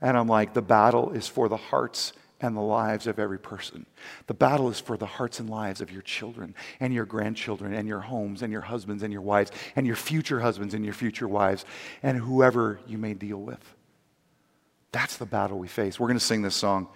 and 0.00 0.16
I'm 0.16 0.28
like, 0.28 0.54
the 0.54 0.62
battle 0.62 1.10
is 1.10 1.28
for 1.28 1.48
the 1.48 1.56
hearts 1.56 2.12
and 2.44 2.56
the 2.56 2.60
lives 2.60 3.06
of 3.06 3.18
every 3.18 3.38
person. 3.38 3.86
The 4.26 4.34
battle 4.34 4.68
is 4.68 4.78
for 4.78 4.96
the 4.96 5.06
hearts 5.06 5.40
and 5.40 5.48
lives 5.48 5.80
of 5.80 5.90
your 5.90 6.02
children 6.02 6.54
and 6.78 6.92
your 6.92 7.06
grandchildren 7.06 7.72
and 7.72 7.88
your 7.88 8.00
homes 8.00 8.42
and 8.42 8.52
your 8.52 8.60
husbands 8.60 9.02
and 9.02 9.12
your 9.12 9.22
wives 9.22 9.50
and 9.76 9.86
your 9.86 9.96
future 9.96 10.40
husbands 10.40 10.74
and 10.74 10.84
your 10.84 10.94
future 10.94 11.26
wives 11.26 11.64
and 12.02 12.18
whoever 12.18 12.78
you 12.86 12.98
may 12.98 13.14
deal 13.14 13.38
with. 13.38 13.74
That's 14.92 15.16
the 15.16 15.26
battle 15.26 15.58
we 15.58 15.68
face. 15.68 15.98
We're 15.98 16.08
going 16.08 16.18
to 16.18 16.24
sing 16.24 16.42
this 16.42 16.54
song. 16.54 16.88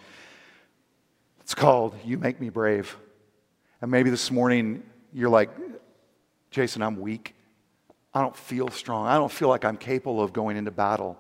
It's 1.41 1.55
called 1.55 1.95
You 2.05 2.19
Make 2.19 2.41
Me 2.41 2.51
Brave. 2.51 2.95
And 3.81 3.91
maybe 3.91 4.11
this 4.11 4.31
morning 4.31 4.83
you're 5.13 5.31
like, 5.31 5.51
Jason, 6.51 6.83
I'm 6.83 7.01
weak. 7.01 7.35
I 8.13 8.21
don't 8.21 8.37
feel 8.37 8.69
strong. 8.69 9.07
I 9.07 9.15
don't 9.15 9.33
feel 9.33 9.49
like 9.49 9.65
I'm 9.65 9.77
capable 9.77 10.23
of 10.23 10.33
going 10.33 10.57
into 10.57 10.71
battle. 10.71 11.19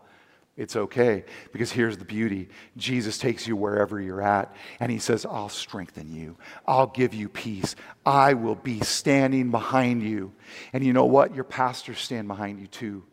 It's 0.58 0.74
okay 0.74 1.24
because 1.52 1.70
here's 1.70 1.98
the 1.98 2.04
beauty 2.04 2.48
Jesus 2.76 3.16
takes 3.16 3.46
you 3.46 3.54
wherever 3.54 4.00
you're 4.00 4.20
at 4.20 4.52
and 4.80 4.90
he 4.90 4.98
says, 4.98 5.24
I'll 5.24 5.48
strengthen 5.48 6.12
you. 6.12 6.36
I'll 6.66 6.88
give 6.88 7.14
you 7.14 7.28
peace. 7.28 7.76
I 8.04 8.34
will 8.34 8.56
be 8.56 8.80
standing 8.80 9.52
behind 9.52 10.02
you. 10.02 10.32
And 10.72 10.84
you 10.84 10.92
know 10.92 11.04
what? 11.04 11.32
Your 11.32 11.44
pastors 11.44 12.00
stand 12.00 12.26
behind 12.26 12.58
you 12.58 12.66
too. 12.66 13.04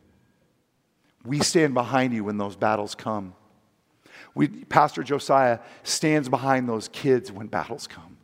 We 1.23 1.39
stand 1.39 1.75
behind 1.75 2.15
you 2.15 2.23
when 2.23 2.39
those 2.39 2.55
battles 2.55 2.95
come. 2.95 3.35
We, 4.33 4.47
Pastor 4.47 5.03
Josiah 5.03 5.59
stands 5.83 6.27
behind 6.27 6.67
those 6.67 6.87
kids 6.87 7.31
when 7.31 7.45
battles 7.45 7.85
come. 7.85 8.17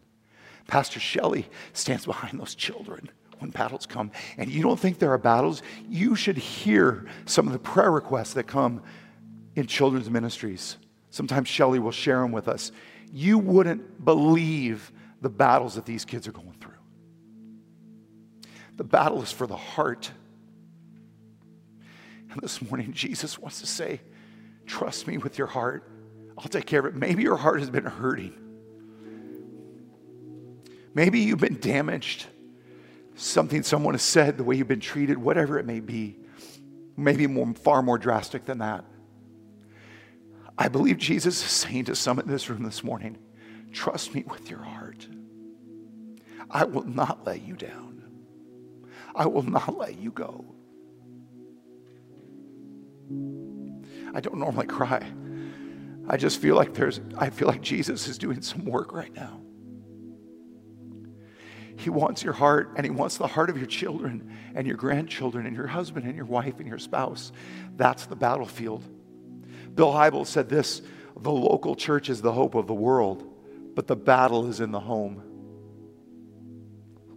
Pastor 0.65 0.99
Shelley 0.99 1.47
stands 1.73 2.05
behind 2.05 2.39
those 2.39 2.55
children 2.55 3.07
when 3.37 3.51
battles 3.51 3.85
come. 3.85 4.09
And 4.37 4.49
you 4.49 4.63
don't 4.63 4.79
think 4.79 4.97
there 4.97 5.11
are 5.11 5.19
battles? 5.19 5.61
You 5.87 6.15
should 6.15 6.37
hear 6.37 7.05
some 7.25 7.45
of 7.45 7.53
the 7.53 7.59
prayer 7.59 7.91
requests 7.91 8.33
that 8.33 8.47
come 8.47 8.81
in 9.55 9.67
children's 9.67 10.09
ministries. 10.09 10.77
Sometimes 11.09 11.47
Shelly 11.47 11.79
will 11.79 11.91
share 11.91 12.21
them 12.21 12.31
with 12.31 12.47
us. 12.47 12.71
You 13.11 13.37
wouldn't 13.37 14.03
believe 14.03 14.91
the 15.21 15.29
battles 15.29 15.75
that 15.75 15.85
these 15.85 16.05
kids 16.05 16.27
are 16.27 16.31
going 16.31 16.55
through. 16.59 16.71
The 18.77 18.83
battle 18.83 19.21
is 19.21 19.31
for 19.31 19.45
the 19.45 19.57
heart. 19.57 20.11
And 22.31 22.41
this 22.41 22.61
morning, 22.61 22.93
Jesus 22.93 23.37
wants 23.37 23.59
to 23.59 23.67
say, 23.67 24.01
Trust 24.65 25.07
me 25.07 25.17
with 25.17 25.37
your 25.37 25.47
heart. 25.47 25.91
I'll 26.37 26.47
take 26.47 26.65
care 26.65 26.79
of 26.79 26.85
it. 26.85 26.95
Maybe 26.95 27.23
your 27.23 27.35
heart 27.35 27.59
has 27.59 27.69
been 27.69 27.83
hurting. 27.83 28.33
Maybe 30.93 31.19
you've 31.19 31.39
been 31.39 31.59
damaged. 31.59 32.25
Something 33.15 33.63
someone 33.63 33.93
has 33.93 34.01
said, 34.01 34.37
the 34.37 34.43
way 34.43 34.55
you've 34.55 34.67
been 34.67 34.79
treated, 34.79 35.17
whatever 35.17 35.59
it 35.59 35.65
may 35.65 35.79
be. 35.79 36.17
Maybe 36.95 37.27
more, 37.27 37.53
far 37.53 37.81
more 37.81 37.97
drastic 37.97 38.45
than 38.45 38.59
that. 38.59 38.85
I 40.57 40.67
believe 40.67 40.97
Jesus 40.97 41.43
is 41.43 41.51
saying 41.51 41.85
to 41.85 41.95
some 41.95 42.19
in 42.19 42.27
this 42.27 42.49
room 42.49 42.63
this 42.63 42.83
morning, 42.83 43.17
trust 43.71 44.13
me 44.13 44.23
with 44.27 44.49
your 44.49 44.61
heart. 44.61 45.07
I 46.49 46.65
will 46.65 46.83
not 46.83 47.25
let 47.25 47.41
you 47.41 47.55
down. 47.55 48.03
I 49.15 49.25
will 49.25 49.43
not 49.43 49.77
let 49.77 49.97
you 49.97 50.11
go. 50.11 50.45
I 54.13 54.19
don't 54.19 54.37
normally 54.37 54.67
cry. 54.67 55.05
I 56.07 56.17
just 56.17 56.41
feel 56.41 56.55
like 56.55 56.73
there's, 56.73 56.99
I 57.17 57.29
feel 57.29 57.47
like 57.47 57.61
Jesus 57.61 58.07
is 58.07 58.17
doing 58.17 58.41
some 58.41 58.65
work 58.65 58.93
right 58.93 59.13
now. 59.13 59.39
He 61.77 61.89
wants 61.89 62.21
your 62.23 62.33
heart 62.33 62.73
and 62.75 62.85
He 62.85 62.89
wants 62.89 63.17
the 63.17 63.27
heart 63.27 63.49
of 63.49 63.57
your 63.57 63.65
children 63.65 64.37
and 64.53 64.67
your 64.67 64.77
grandchildren 64.77 65.45
and 65.45 65.55
your 65.55 65.67
husband 65.67 66.05
and 66.05 66.15
your 66.15 66.25
wife 66.25 66.59
and 66.59 66.67
your 66.67 66.77
spouse. 66.77 67.31
That's 67.75 68.05
the 68.05 68.15
battlefield. 68.15 68.83
Bill 69.73 69.91
Hybels 69.91 70.27
said 70.27 70.49
this 70.49 70.81
the 71.19 71.31
local 71.31 71.75
church 71.75 72.09
is 72.09 72.21
the 72.21 72.31
hope 72.31 72.55
of 72.55 72.67
the 72.67 72.73
world, 72.73 73.23
but 73.75 73.87
the 73.87 73.95
battle 73.95 74.49
is 74.49 74.59
in 74.59 74.71
the 74.71 74.79
home. 74.79 75.23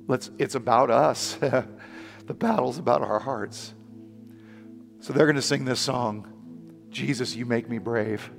Let's, 0.06 0.30
it's 0.38 0.54
about 0.54 0.90
us. 0.90 1.34
the 1.40 2.34
battle's 2.34 2.78
about 2.78 3.02
our 3.02 3.18
hearts. 3.18 3.72
So 5.00 5.12
they're 5.12 5.26
going 5.26 5.36
to 5.36 5.42
sing 5.42 5.64
this 5.64 5.80
song 5.80 6.30
Jesus, 6.90 7.34
you 7.34 7.44
make 7.44 7.68
me 7.68 7.78
brave. 7.78 8.30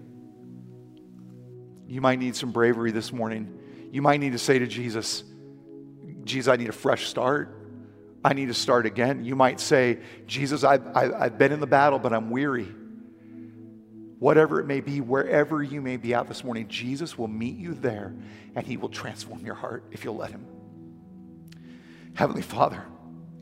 You 1.88 2.00
might 2.00 2.20
need 2.20 2.38
some 2.38 2.54
bravery 2.54 2.92
this 2.92 3.12
morning. 3.12 3.60
You 3.92 4.02
might 4.02 4.22
need 4.22 4.32
to 4.32 4.40
say 4.40 4.60
to 4.60 4.66
Jesus, 4.66 5.26
Jesus, 6.24 6.50
I 6.50 6.56
need 6.56 6.70
a 6.70 6.74
fresh 6.74 7.08
start. 7.08 7.54
I 8.24 8.34
need 8.34 8.48
to 8.48 8.54
start 8.54 8.86
again. 8.86 9.26
You 9.26 9.36
might 9.36 9.60
say, 9.60 10.00
Jesus, 10.26 10.64
I've, 10.64 10.88
I've 10.96 11.38
been 11.38 11.52
in 11.52 11.60
the 11.60 11.68
battle, 11.68 12.00
but 12.00 12.14
I'm 12.14 12.30
weary. 12.30 12.74
Whatever 14.20 14.60
it 14.60 14.66
may 14.66 14.82
be, 14.82 15.02
wherever 15.02 15.62
you 15.62 15.82
may 15.82 15.98
be 15.98 16.14
out 16.16 16.28
this 16.28 16.44
morning, 16.44 16.68
Jesus 16.68 17.18
will 17.18 17.28
meet 17.28 17.58
you 17.58 17.74
there 17.74 18.14
and 18.56 18.66
he 18.66 18.78
will 18.78 18.90
transform 18.90 19.46
your 19.46 19.56
heart 19.56 19.84
if 19.92 20.04
you'll 20.04 20.16
let 20.16 20.32
him. 20.32 20.46
Heavenly 22.14 22.42
Father, 22.42 22.84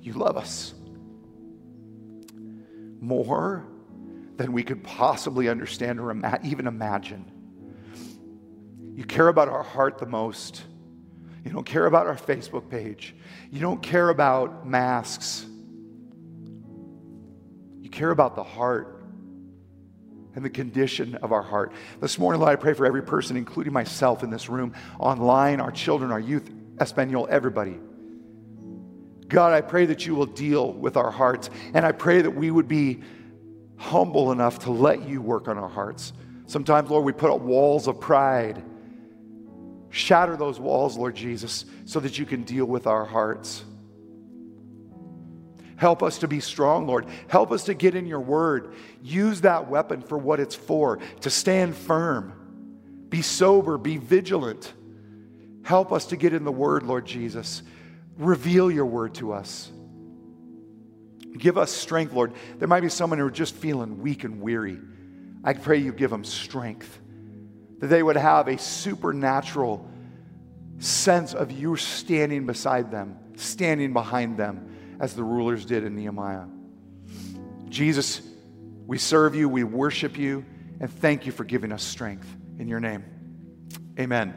you 0.01 0.13
love 0.13 0.35
us 0.35 0.73
more 2.99 3.65
than 4.37 4.51
we 4.51 4.63
could 4.63 4.83
possibly 4.83 5.47
understand 5.47 5.99
or 5.99 6.09
ima- 6.09 6.39
even 6.43 6.65
imagine. 6.65 7.29
You 8.95 9.03
care 9.03 9.27
about 9.27 9.49
our 9.49 9.63
heart 9.63 9.99
the 9.99 10.05
most. 10.05 10.63
You 11.43 11.51
don't 11.51 11.65
care 11.65 11.85
about 11.85 12.07
our 12.07 12.15
Facebook 12.15 12.69
page. 12.69 13.15
You 13.51 13.59
don't 13.59 13.81
care 13.81 14.09
about 14.09 14.65
masks. 14.65 15.45
You 17.81 17.89
care 17.89 18.11
about 18.11 18.35
the 18.35 18.43
heart 18.43 19.02
and 20.35 20.43
the 20.43 20.49
condition 20.49 21.15
of 21.15 21.31
our 21.31 21.41
heart. 21.41 21.71
This 21.99 22.17
morning, 22.17 22.41
Lord, 22.41 22.51
I 22.51 22.55
pray 22.55 22.73
for 22.73 22.85
every 22.85 23.03
person, 23.03 23.37
including 23.37 23.73
myself 23.73 24.23
in 24.23 24.29
this 24.29 24.49
room, 24.49 24.73
online, 24.99 25.59
our 25.59 25.71
children, 25.71 26.11
our 26.11 26.19
youth, 26.19 26.49
Espanol, 26.79 27.27
everybody. 27.29 27.77
God, 29.27 29.53
I 29.53 29.61
pray 29.61 29.85
that 29.87 30.05
you 30.05 30.15
will 30.15 30.25
deal 30.25 30.73
with 30.73 30.97
our 30.97 31.11
hearts, 31.11 31.49
and 31.73 31.85
I 31.85 31.91
pray 31.91 32.21
that 32.21 32.31
we 32.31 32.51
would 32.51 32.67
be 32.67 33.01
humble 33.77 34.31
enough 34.31 34.59
to 34.59 34.71
let 34.71 35.07
you 35.07 35.21
work 35.21 35.47
on 35.47 35.57
our 35.57 35.69
hearts. 35.69 36.13
Sometimes, 36.45 36.89
Lord, 36.89 37.05
we 37.05 37.13
put 37.13 37.31
up 37.31 37.41
walls 37.41 37.87
of 37.87 37.99
pride. 37.99 38.63
Shatter 39.89 40.35
those 40.35 40.59
walls, 40.59 40.97
Lord 40.97 41.15
Jesus, 41.15 41.65
so 41.85 41.99
that 41.99 42.17
you 42.17 42.25
can 42.25 42.43
deal 42.43 42.65
with 42.65 42.87
our 42.87 43.05
hearts. 43.05 43.63
Help 45.75 46.03
us 46.03 46.19
to 46.19 46.27
be 46.27 46.39
strong, 46.39 46.87
Lord. 46.87 47.05
Help 47.27 47.51
us 47.51 47.65
to 47.65 47.73
get 47.73 47.95
in 47.95 48.05
your 48.05 48.19
word. 48.19 48.73
Use 49.01 49.41
that 49.41 49.69
weapon 49.69 50.01
for 50.01 50.17
what 50.17 50.39
it's 50.39 50.55
for, 50.55 50.99
to 51.21 51.29
stand 51.29 51.75
firm, 51.75 53.07
be 53.09 53.21
sober, 53.21 53.77
be 53.77 53.97
vigilant. 53.97 54.73
Help 55.63 55.91
us 55.91 56.07
to 56.07 56.17
get 56.17 56.33
in 56.33 56.43
the 56.43 56.51
word, 56.51 56.83
Lord 56.83 57.05
Jesus. 57.05 57.63
Reveal 58.17 58.69
your 58.69 58.85
word 58.85 59.15
to 59.15 59.33
us. 59.33 59.71
Give 61.37 61.57
us 61.57 61.71
strength, 61.71 62.13
Lord. 62.13 62.33
There 62.59 62.67
might 62.67 62.81
be 62.81 62.89
someone 62.89 63.19
who 63.19 63.25
are 63.25 63.31
just 63.31 63.55
feeling 63.55 64.01
weak 64.01 64.23
and 64.23 64.41
weary. 64.41 64.79
I 65.43 65.53
pray 65.53 65.77
you 65.77 65.91
give 65.91 66.11
them 66.11 66.23
strength, 66.23 66.99
that 67.79 67.87
they 67.87 68.03
would 68.03 68.17
have 68.17 68.47
a 68.47 68.57
supernatural 68.57 69.89
sense 70.77 71.33
of 71.33 71.51
you 71.51 71.75
standing 71.75 72.45
beside 72.45 72.91
them, 72.91 73.17
standing 73.35 73.93
behind 73.93 74.37
them, 74.37 74.72
as 75.03 75.13
the 75.15 75.23
rulers 75.23 75.65
did 75.65 75.83
in 75.83 75.97
Nehemiah. 75.97 76.45
Jesus, 77.67 78.21
we 78.87 78.97
serve 78.97 79.35
you, 79.35 79.49
we 79.49 79.65
worship 79.65 80.17
you, 80.17 80.45
and 80.79 80.89
thank 80.89 81.25
you 81.25 81.33
for 81.33 81.43
giving 81.43 81.73
us 81.73 81.83
strength. 81.83 82.25
In 82.57 82.69
your 82.69 82.79
name, 82.79 83.03
amen. 83.99 84.33